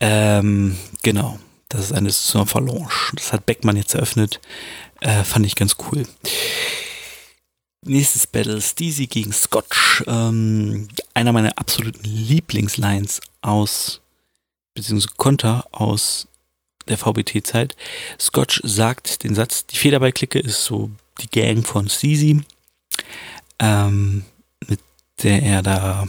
[0.00, 3.12] Ähm, genau, das ist eine Surfer Lounge.
[3.14, 4.40] Das hat Beckmann jetzt eröffnet.
[5.00, 6.06] Äh, fand ich ganz cool.
[7.84, 10.04] Nächstes Battle, Steezy gegen Scotch.
[10.06, 14.00] Ähm, einer meiner absoluten Lieblingslines aus,
[14.74, 16.28] beziehungsweise Konter aus
[16.88, 17.76] der VBT-Zeit.
[18.20, 22.42] Scotch sagt den Satz, die Federballklicke ist so die Gang von Steezy,
[23.58, 24.24] ähm,
[24.66, 24.80] mit
[25.22, 26.06] der er da,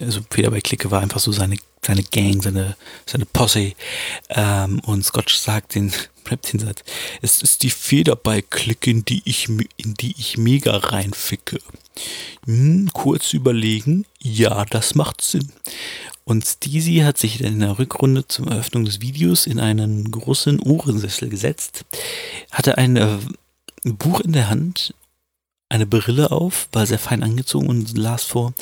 [0.00, 3.72] also Federballklicke war einfach so seine, seine Gang, seine, seine Posse.
[4.30, 5.92] Ähm, und Scotch sagt den
[6.30, 6.82] rappt den Satz.
[7.22, 11.58] Es ist die Federball-Clique, in die ich, in die ich mega reinficke.
[12.44, 14.06] Hm, kurz überlegen.
[14.20, 15.52] Ja, das macht Sinn.
[16.28, 21.28] Und Steezy hat sich in der Rückrunde zur Eröffnung des Videos in einen großen Ohrensessel
[21.28, 21.84] gesetzt,
[22.50, 23.18] hatte ein äh,
[23.84, 24.92] Buch in der Hand,
[25.68, 28.54] eine Brille auf, war sehr fein angezogen und las vor,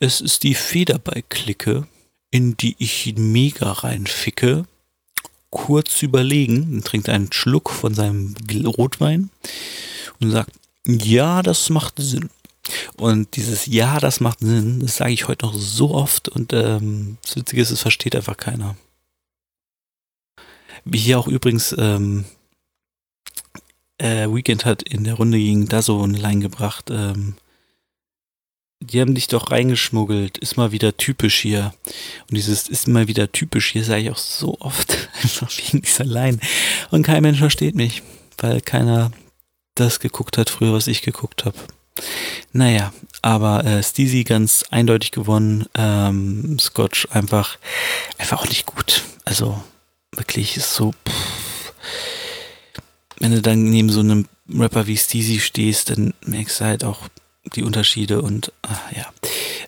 [0.00, 1.86] es ist die Federball-Clique,
[2.32, 4.66] in die ich mega reinficke
[5.52, 9.30] kurz überlegen, trinkt einen Schluck von seinem Rotwein
[10.18, 10.50] und sagt,
[10.86, 12.30] ja, das macht Sinn.
[12.96, 17.18] Und dieses Ja, das macht Sinn, das sage ich heute noch so oft und ähm,
[17.22, 18.76] das Witzige ist, es versteht einfach keiner.
[20.84, 22.24] Wie hier auch übrigens ähm,
[23.98, 27.36] äh, Weekend hat in der Runde gegen Dazo eine Line gebracht, ähm,
[28.82, 31.72] die haben dich doch reingeschmuggelt, ist mal wieder typisch hier.
[32.28, 36.04] Und dieses ist mal wieder typisch hier sage ich auch so oft, einfach wegen dieser
[36.04, 36.38] Line.
[36.90, 38.02] Und kein Mensch versteht mich,
[38.38, 39.12] weil keiner
[39.74, 41.56] das geguckt hat früher, was ich geguckt habe.
[42.52, 45.66] Naja, aber äh, Steezy ganz eindeutig gewonnen.
[45.74, 47.58] Ähm, Scotch einfach,
[48.18, 49.02] einfach auch nicht gut.
[49.24, 49.62] Also
[50.12, 50.92] wirklich ist so.
[51.08, 51.72] Pff.
[53.18, 57.08] Wenn du dann neben so einem Rapper wie Steezy stehst, dann merkst du halt auch,
[57.54, 59.12] die Unterschiede und ach, ja.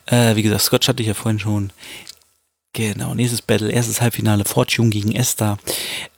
[0.05, 1.71] Äh, wie gesagt, Scotch hatte ich ja vorhin schon.
[2.75, 5.57] Genau, nächstes Battle, erstes Halbfinale, Fortune gegen Esther.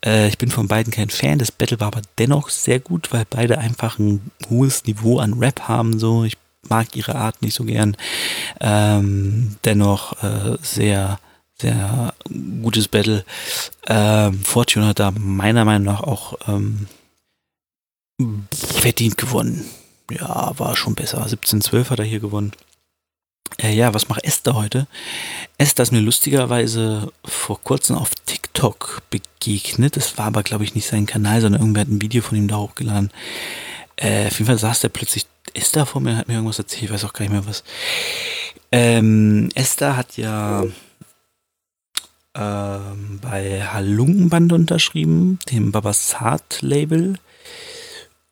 [0.04, 3.26] Äh, ich bin von beiden kein Fan, das Battle war aber dennoch sehr gut, weil
[3.30, 6.00] beide einfach ein hohes Niveau an Rap haben.
[6.00, 6.36] So, ich
[6.68, 7.96] mag ihre Art nicht so gern.
[8.60, 11.20] Ähm, dennoch äh, sehr,
[11.62, 12.16] sehr
[12.64, 13.24] gutes Battle.
[13.86, 16.88] Ähm, Fortune hat da meiner Meinung nach auch ähm,
[18.52, 19.64] verdient gewonnen
[20.12, 21.26] ja, war schon besser.
[21.26, 22.52] 17-12 hat er hier gewonnen.
[23.60, 24.88] Äh, ja, was macht Esther heute?
[25.58, 29.96] Esther ist mir lustigerweise vor kurzem auf TikTok begegnet.
[29.96, 32.48] Das war aber, glaube ich, nicht sein Kanal, sondern irgendwer hat ein Video von ihm
[32.48, 33.12] da hochgeladen.
[33.96, 36.92] Äh, auf jeden Fall saß der plötzlich Esther vor mir, hat mir irgendwas erzählt, ich
[36.92, 37.64] weiß auch gar nicht mehr was.
[38.72, 40.64] Ähm, Esther hat ja
[42.36, 47.18] ähm, bei Halungenbande unterschrieben, dem Babasat-Label.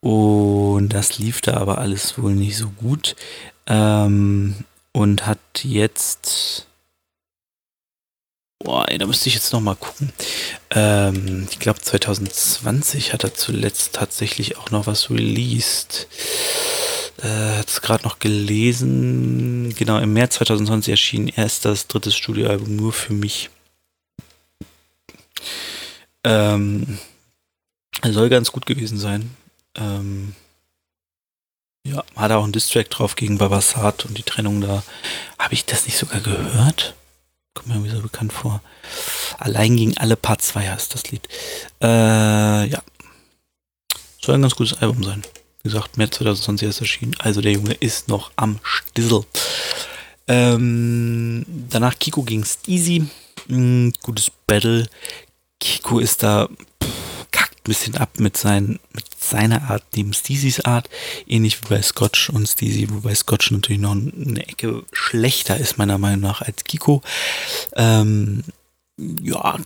[0.02, 3.16] Und das lief da aber alles wohl nicht so gut.
[3.66, 4.54] Ähm,
[4.96, 6.68] und hat jetzt.
[8.64, 10.14] Boah, ey, da müsste ich jetzt nochmal gucken.
[10.72, 16.08] Ähm, ich glaube 2020 hat er zuletzt tatsächlich auch noch was released.
[17.22, 19.76] Äh, hat es gerade noch gelesen.
[19.78, 23.50] Genau, im März 2020 erschien erst das dritte Studioalbum nur für mich.
[26.24, 27.00] Ähm,
[28.02, 29.36] soll ganz gut gewesen sein.
[29.76, 30.36] Ähm,
[31.96, 34.84] ja, hat auch einen Distrack drauf gegen Babasat und die Trennung da.
[35.40, 36.96] Habe ich das nicht sogar gehört?
[37.54, 38.62] Kommt mir irgendwie so bekannt vor.
[39.38, 41.28] Allein gegen alle Part 2 heißt das Lied.
[41.82, 42.82] Äh, ja.
[44.22, 45.24] Soll ein ganz gutes Album sein.
[45.64, 47.16] Wie gesagt, März 2020 ist erschienen.
[47.20, 49.24] Also der Junge ist noch am Stissel.
[50.28, 53.08] Ähm, danach Kiko gegen Steezy.
[53.48, 54.88] Mm, gutes Battle.
[55.60, 60.90] Kiko ist da ein bisschen ab mit, sein, mit seiner Art neben Steezys Art,
[61.28, 65.98] ähnlich wie bei Scotch und Steezy, wobei Scotch natürlich noch eine Ecke schlechter ist, meiner
[65.98, 67.02] Meinung nach, als Kiko.
[67.76, 68.44] Ähm,
[68.98, 69.58] ja,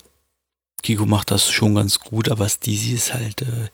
[0.81, 3.69] Kiko macht das schon ganz gut, aber Steezy ist halt, äh,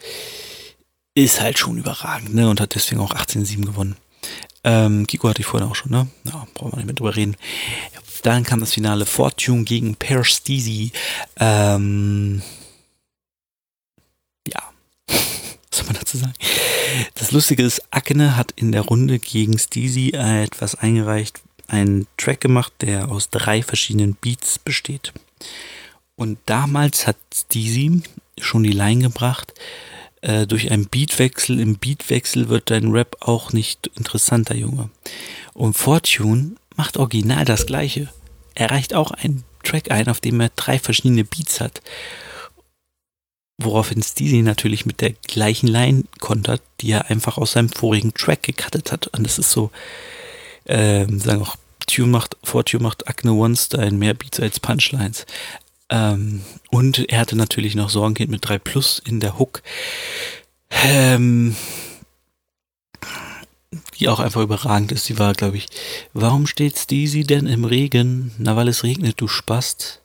[1.14, 3.96] ist halt schon überragend, ne, und hat deswegen auch 18-7 gewonnen.
[4.64, 6.08] Ähm, Kiko hatte ich vorhin auch schon, ne?
[6.26, 7.38] Ja, brauchen wir nicht mehr drüber reden.
[8.24, 10.92] Dann kam das Finale Fortune gegen Per Steezy.
[11.38, 12.42] Ähm,
[14.46, 16.34] was soll man dazu sagen?
[17.16, 22.74] Das Lustige ist, Akne hat in der Runde gegen Steezy etwas eingereicht, einen Track gemacht,
[22.82, 25.14] der aus drei verschiedenen Beats besteht.
[26.16, 28.02] Und damals hat Steezy
[28.40, 29.54] schon die Line gebracht,
[30.22, 34.90] äh, durch einen Beatwechsel, im Beatwechsel wird dein Rap auch nicht interessanter, Junge.
[35.54, 38.10] Und Fortune macht original das gleiche.
[38.56, 41.82] Er reicht auch einen Track ein, auf dem er drei verschiedene Beats hat.
[43.58, 48.43] Woraufhin Steezy natürlich mit der gleichen Line kontert, die er einfach aus seinem vorigen Track
[48.43, 49.08] gecuttet hat.
[49.08, 49.72] Und das ist so,
[50.66, 51.56] ähm, sagen auch,
[51.88, 55.26] Tune macht, Fortune macht Acne One-Style mehr Beats als Punchlines.
[55.89, 59.62] Ähm, und er hatte natürlich noch Sorgenkind mit 3 Plus in der Hook.
[60.84, 61.56] Ähm,
[63.99, 65.08] die auch einfach überragend ist.
[65.10, 65.68] Die war, glaube ich,
[66.14, 68.32] warum steht Steezy denn im Regen?
[68.38, 70.01] Na, weil es regnet, du Spast.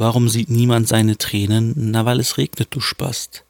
[0.00, 1.74] Warum sieht niemand seine Tränen?
[1.76, 3.44] Na, weil es regnet, du Spast.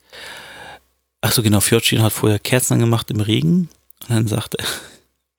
[1.21, 3.69] Ach so, genau, Fjordchen hat vorher Kerzen angemacht im Regen.
[4.01, 4.67] Und dann sagt er,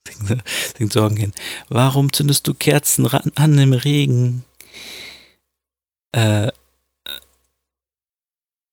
[0.78, 1.34] singt Sorgen
[1.68, 4.46] warum zündest du Kerzen an im Regen?
[6.14, 6.54] Äh,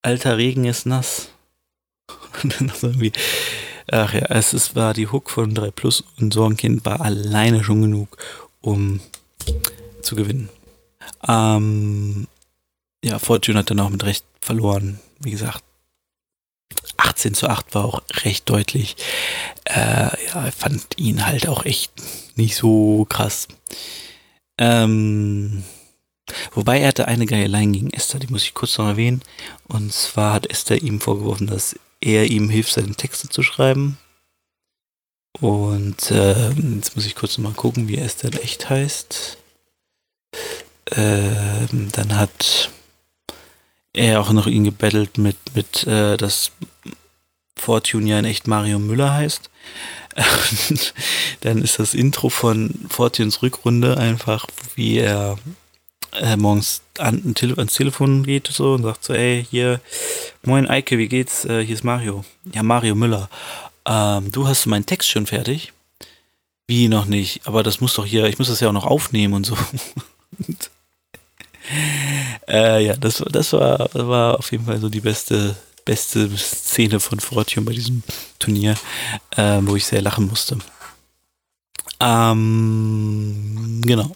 [0.02, 1.30] alter Regen ist nass.
[2.44, 3.10] Und dann irgendwie,
[3.90, 7.82] ach ja, es ist, war die Hook von 3 Plus und Sorgenkind war alleine schon
[7.82, 8.16] genug,
[8.60, 9.00] um
[10.02, 10.48] zu gewinnen.
[11.26, 12.26] Ähm,
[13.04, 15.00] ja, Fortune hat dann auch mit Recht verloren.
[15.20, 15.62] Wie gesagt,
[16.96, 18.96] 18 zu 8 war auch recht deutlich.
[19.64, 21.92] Äh, ja, ich fand ihn halt auch echt
[22.36, 23.48] nicht so krass.
[24.58, 25.64] Ähm,
[26.52, 29.22] wobei er hatte eine geile Line gegen Esther, die muss ich kurz noch erwähnen.
[29.68, 33.98] Und zwar hat Esther ihm vorgeworfen, dass er ihm hilft, seine Texte zu schreiben.
[35.40, 39.38] Und äh, jetzt muss ich kurz noch mal gucken, wie Esther echt heißt.
[40.90, 42.70] Äh, dann hat
[43.92, 46.52] er auch noch ihn gebettelt mit, mit äh, dass
[47.56, 49.50] Fortune ja in echt Mario Müller heißt.
[51.40, 55.38] dann ist das Intro von Fortunes Rückrunde einfach, wie er
[56.12, 59.80] äh, morgens an, ans Telefon geht so und sagt so, ey, hier,
[60.42, 61.44] moin Eike, wie geht's?
[61.44, 62.24] Äh, hier ist Mario.
[62.54, 63.28] Ja, Mario Müller.
[63.84, 65.72] Ähm, du hast meinen Text schon fertig?
[66.66, 67.46] Wie noch nicht?
[67.46, 69.56] Aber das muss doch hier, ich muss das ja auch noch aufnehmen und so.
[72.48, 77.20] äh, ja, das, das war, war auf jeden Fall so die beste, beste Szene von
[77.20, 78.02] Fortune bei diesem
[78.38, 78.76] Turnier,
[79.36, 80.58] äh, wo ich sehr lachen musste.
[82.00, 84.14] Ähm, genau.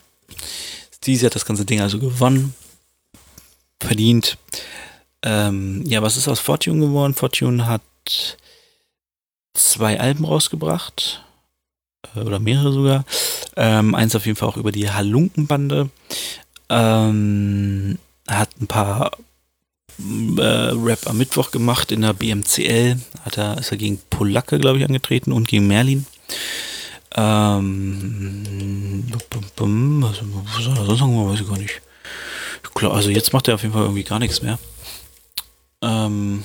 [0.95, 2.55] Steezy hat das ganze Ding also gewonnen.
[3.81, 4.39] Verdient.
[5.23, 7.15] Ähm, ja, was ist aus Fortune geworden?
[7.15, 7.83] Fortune hat
[9.55, 11.25] zwei Alben rausgebracht.
[12.15, 13.05] Äh, oder mehrere sogar.
[13.57, 15.91] Ähm, eins auf jeden Fall auch über die Halunkenbande.
[16.73, 19.11] Ähm, hat ein paar
[20.39, 22.99] äh, Rap am Mittwoch gemacht in der BMCL.
[23.25, 26.07] Hat er, ist er gegen Polacke, glaube ich, angetreten und gegen Merlin.
[27.15, 30.17] Ähm, was,
[30.65, 31.31] soll er sonst sagen?
[31.31, 31.83] Weiß ich gar nicht.
[32.75, 34.59] Klar, also jetzt macht er auf jeden Fall irgendwie gar nichts mehr.
[35.83, 36.45] Ähm,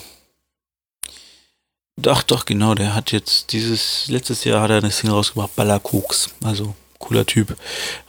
[1.95, 6.31] doch, doch, genau, der hat jetzt dieses, letztes Jahr hat er eine Single rausgebracht, Ballerkoks.
[6.43, 7.57] Also, cooler Typ.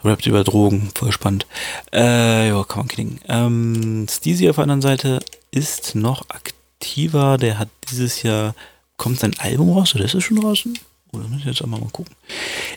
[0.04, 1.46] Rappt über Drogen, voll spannend.
[1.92, 3.20] Äh, ja, kann man kriegen.
[3.28, 5.20] Ähm, Steezy auf der anderen Seite
[5.50, 7.38] ist noch aktiver.
[7.38, 8.54] Der hat dieses Jahr,
[8.96, 10.78] kommt sein Album raus, oder ist es schon draußen?
[11.12, 12.14] Oder muss ich jetzt einmal mal gucken.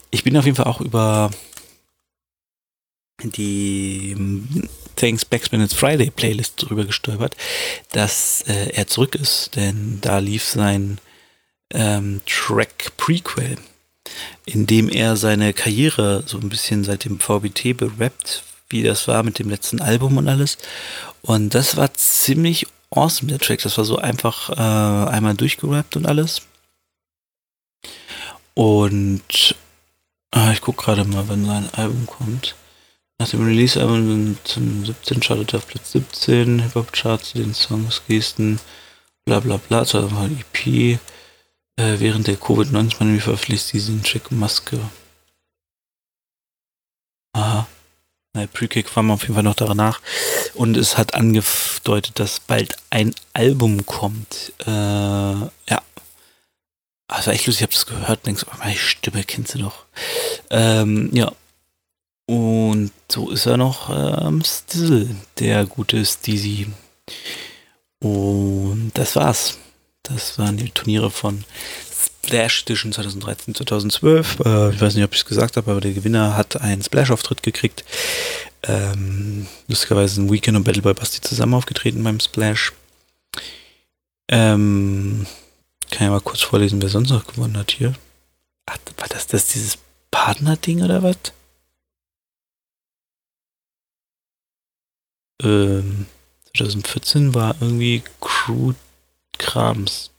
[0.09, 1.31] Ich bin auf jeden Fall auch über
[3.23, 7.35] die hm, Thanks Backspin It's Friday Playlist drüber gestolpert,
[7.91, 10.99] dass äh, er zurück ist, denn da lief sein
[11.73, 13.57] ähm, Track Prequel,
[14.45, 19.23] in dem er seine Karriere so ein bisschen seit dem VBT berappt, wie das war
[19.23, 20.57] mit dem letzten Album und alles.
[21.21, 23.61] Und das war ziemlich awesome, der Track.
[23.61, 26.41] Das war so einfach äh, einmal durchgerappt und alles.
[28.53, 29.55] Und
[30.31, 32.55] ah, ich gucke gerade mal, wenn sein Album kommt.
[33.19, 38.59] Nach dem Release-Album zum 17 startet er auf Platz 17, Hip-Hop-Charts, den Songs, Gesten,
[39.25, 40.99] bla bla bla, also mal EP.
[41.77, 44.79] Äh, während der Covid-19-Pandemie verpflichtet diesen Check Maske.
[47.33, 47.67] Aha.
[48.33, 50.01] Na, Pre-Kick war auf jeden Fall noch danach.
[50.53, 54.53] Und es hat angedeutet, dass bald ein Album kommt.
[54.65, 55.81] Äh, ja,
[57.11, 59.85] also echt lustig, ich habe das gehört, denkst, oh, meine Stimme kennst du doch.
[60.49, 61.31] Ähm, ja.
[62.25, 66.67] Und so ist er noch ähm, Stizzle, der gute Steezy.
[68.01, 69.57] Und das war's.
[70.13, 71.43] Das waren die Turniere von
[72.23, 74.39] Splash Edition 2013, 2012.
[74.45, 77.43] Äh, ich weiß nicht, ob ich es gesagt habe, aber der Gewinner hat einen Splash-Auftritt
[77.43, 77.83] gekriegt.
[78.63, 82.73] Ähm, lustigerweise sind Weekend und Battle Boy Basti zusammen aufgetreten beim Splash.
[84.29, 85.25] Ähm,
[85.89, 87.93] kann ja mal kurz vorlesen, wer sonst noch gewonnen hat hier.
[88.65, 89.77] Ach, war das, das dieses
[90.11, 91.17] Partner-Ding oder was?
[95.43, 96.05] Ähm,
[96.55, 98.73] 2014 war irgendwie Crew
[99.41, 100.11] Krams.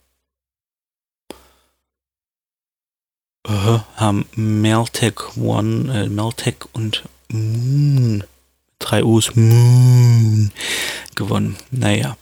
[3.48, 8.24] Uh, haben Meltec One, äh, Meltec und Moon,
[8.78, 10.52] drei U's Moon
[11.14, 11.56] gewonnen.
[11.70, 12.16] Naja.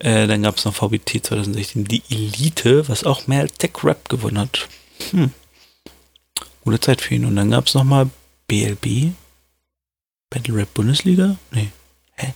[0.00, 4.38] Äh, dann gab es noch VBT 2016, die Elite, was auch mehr Tech Rap gewonnen
[4.38, 4.68] hat.
[5.12, 5.32] Hm.
[6.62, 7.24] Gute Zeit für ihn.
[7.24, 8.10] Und dann gab es nochmal
[8.48, 9.12] BLB.
[10.28, 11.36] Battle Rap Bundesliga?
[11.52, 11.70] Nee.
[12.16, 12.34] Hä?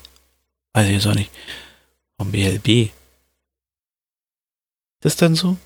[0.73, 1.31] Weiß ich jetzt auch nicht.
[2.17, 2.91] Warum BLB?
[5.05, 5.59] Das dann so?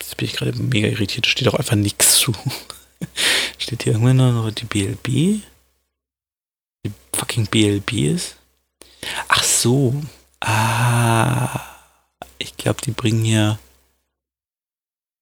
[0.00, 1.26] Jetzt bin ich gerade mega irritiert.
[1.26, 2.32] Steht auch einfach nichts zu.
[3.58, 5.42] steht hier irgendwann noch die BLB?
[6.82, 8.36] Die fucking BLB ist?
[9.28, 10.02] Ach so.
[10.40, 11.60] Ah,
[12.38, 13.58] ich glaube, die bringen hier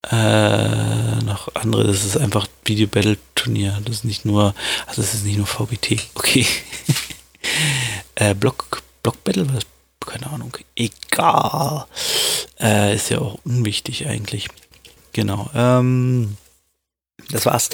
[0.08, 1.88] äh, noch andere.
[1.88, 3.80] Das ist einfach Video Battle Turnier.
[3.84, 4.54] Das ist nicht nur,
[4.86, 6.00] also das ist nicht nur VBT.
[6.14, 6.46] Okay.
[8.16, 9.66] Äh, Block, Block Battle, was?
[10.06, 10.56] Keine Ahnung.
[10.76, 11.86] Egal.
[12.60, 14.48] Äh, ist ja auch unwichtig eigentlich.
[15.12, 15.50] Genau.
[15.54, 16.36] Ähm,
[17.30, 17.70] das war's.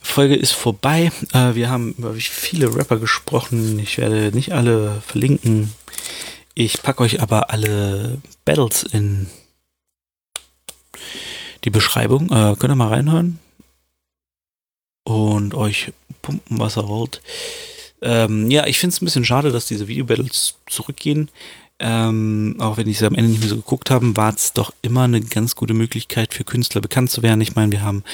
[0.00, 1.10] Folge ist vorbei.
[1.32, 3.78] Äh, wir haben über viele Rapper gesprochen.
[3.78, 5.72] Ich werde nicht alle verlinken.
[6.54, 9.28] Ich packe euch aber alle Battles in
[11.64, 12.26] die Beschreibung.
[12.26, 13.38] Äh, könnt ihr mal reinhören
[15.04, 17.22] und euch pumpen, was ihr wollt.
[18.02, 21.30] Ähm, ja, ich finde es ein bisschen schade, dass diese Video-Battles zurückgehen.
[21.82, 24.72] Ähm, auch wenn ich sie am Ende nicht mehr so geguckt habe, war es doch
[24.82, 27.40] immer eine ganz gute Möglichkeit für Künstler bekannt zu werden.
[27.40, 28.04] Ich meine, wir haben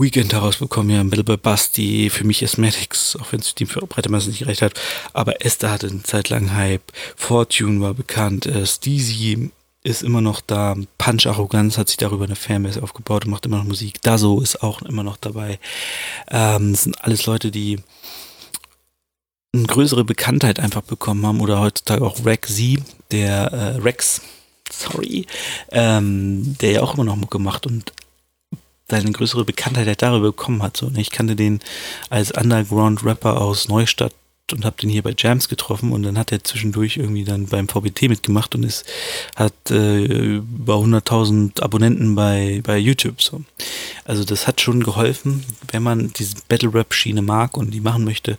[0.00, 4.28] Weekend herausbekommen, ja, Battle by Basti, für mich Asthmatics, auch wenn es Team für Breitemasse
[4.28, 4.74] nicht gerecht hat.
[5.12, 9.50] Aber Esther hatte eine Zeit lang Hype, Fortune war bekannt, äh, Steezy
[9.82, 13.58] ist immer noch da, Punch Arroganz hat sich darüber eine Fanbase aufgebaut und macht immer
[13.58, 14.00] noch Musik.
[14.02, 15.58] Dazo ist auch immer noch dabei.
[16.30, 17.80] Ähm, das sind alles Leute, die
[19.58, 24.22] eine größere Bekanntheit einfach bekommen haben oder heutzutage auch Rexy, der äh, Rex,
[24.70, 25.26] sorry,
[25.70, 27.92] ähm, der ja auch immer noch Mucke macht und
[28.90, 30.76] seine größere Bekanntheit halt darüber bekommen hat.
[30.76, 31.00] So, ne?
[31.00, 31.60] Ich kannte den
[32.08, 34.14] als Underground-Rapper aus Neustadt
[34.52, 37.68] und habe den hier bei Jams getroffen und dann hat er zwischendurch irgendwie dann beim
[37.68, 38.86] VBT mitgemacht und ist
[39.36, 43.42] hat äh, über 100.000 Abonnenten bei bei YouTube so.
[44.06, 48.04] Also das hat schon geholfen, wenn man diese Battle Rap Schiene mag und die machen
[48.04, 48.38] möchte.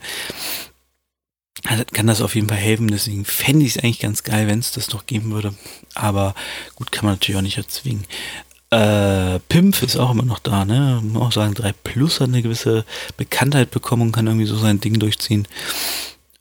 [1.64, 4.72] Kann das auf jeden Fall helfen, deswegen fände ich es eigentlich ganz geil, wenn es
[4.72, 5.54] das noch geben würde.
[5.94, 6.34] Aber
[6.76, 8.06] gut, kann man natürlich auch nicht erzwingen.
[8.72, 11.02] Äh, Pimp ist auch immer noch da, ne?
[11.04, 12.86] Muss auch sagen, 3 Plus hat eine gewisse
[13.18, 15.48] Bekanntheit bekommen und kann irgendwie so sein Ding durchziehen.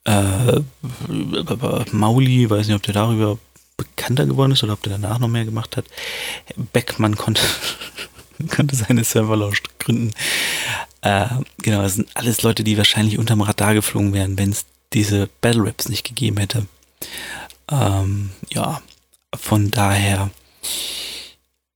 [0.05, 0.61] Äh,
[1.91, 3.37] Mauli, weiß nicht, ob der darüber
[3.77, 5.85] bekannter geworden ist oder ob der danach noch mehr gemacht hat.
[6.71, 7.41] Beckmann konnte,
[8.55, 10.11] konnte seine Serverlausch gründen.
[11.01, 15.29] Äh, genau, das sind alles Leute, die wahrscheinlich unterm Radar geflogen wären, wenn es diese
[15.41, 16.67] Battle Raps nicht gegeben hätte.
[17.71, 18.81] Ähm, ja,
[19.35, 20.31] von daher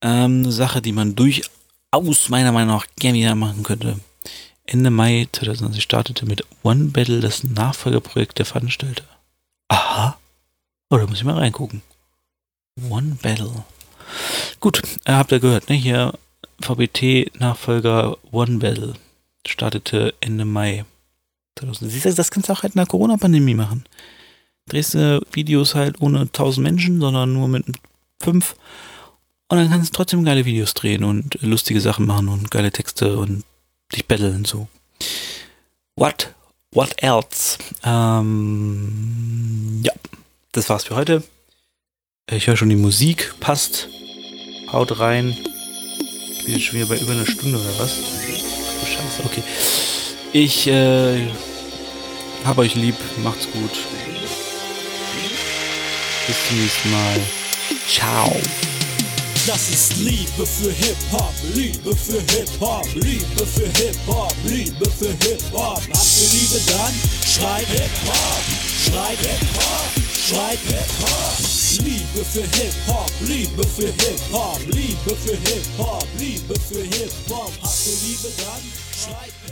[0.02, 3.98] ähm, eine Sache, die man durchaus meiner Meinung nach gerne wieder machen könnte.
[4.66, 9.04] Ende Mai 2020 startete mit One Battle das Nachfolgeprojekt der Veranstalter.
[9.68, 10.18] Aha.
[10.90, 11.82] Oh, da muss ich mal reingucken.
[12.88, 13.64] One Battle.
[14.60, 15.76] Gut, äh, habt ihr gehört, ne?
[15.76, 16.14] Hier
[16.60, 18.94] VBT-Nachfolger One Battle
[19.46, 20.84] startete Ende Mai
[21.58, 22.14] 2020.
[22.14, 23.84] Das kannst du auch halt in der Corona-Pandemie machen.
[24.66, 27.66] Drehst du Videos halt ohne 1000 Menschen, sondern nur mit
[28.22, 28.56] fünf
[29.48, 33.16] und dann kannst du trotzdem geile Videos drehen und lustige Sachen machen und geile Texte
[33.16, 33.44] und
[33.92, 34.66] dich betteln so.
[35.96, 36.34] What?
[36.72, 37.58] What else?
[37.84, 39.92] Ähm, ja,
[40.52, 41.22] das war's für heute.
[42.30, 43.88] Ich höre schon die Musik, passt.
[44.72, 45.36] Haut rein.
[46.32, 47.98] Ich bin schon wieder bei über einer Stunde oder was?
[48.00, 49.42] Oh, Scheiße, okay.
[50.36, 51.28] Ich äh,
[52.44, 53.70] hab euch lieb, macht's gut.
[56.26, 57.20] Bis zum nächsten Mal.
[57.88, 58.36] Ciao.
[59.46, 65.76] Das ist Liebe für Hip-Hop, Liebe für Hip-Hop, Liebe für Hip-Hop, Liebe für Hip-Hop.
[65.76, 66.94] Habt ihr Liebe dann?
[67.24, 68.42] Schreibt Hip-Hop,
[68.90, 69.90] schreibt Hip-Hop,
[70.28, 71.38] schreibt Hip-Hop.
[71.84, 77.52] Liebe für Hip-Hop, Liebe für Hip-Hop, Liebe für Hip-Hop, Liebe für Hip-Hop.
[77.62, 78.62] Habt ihr Liebe dann?
[78.98, 79.43] Schreibt Hip-Hop.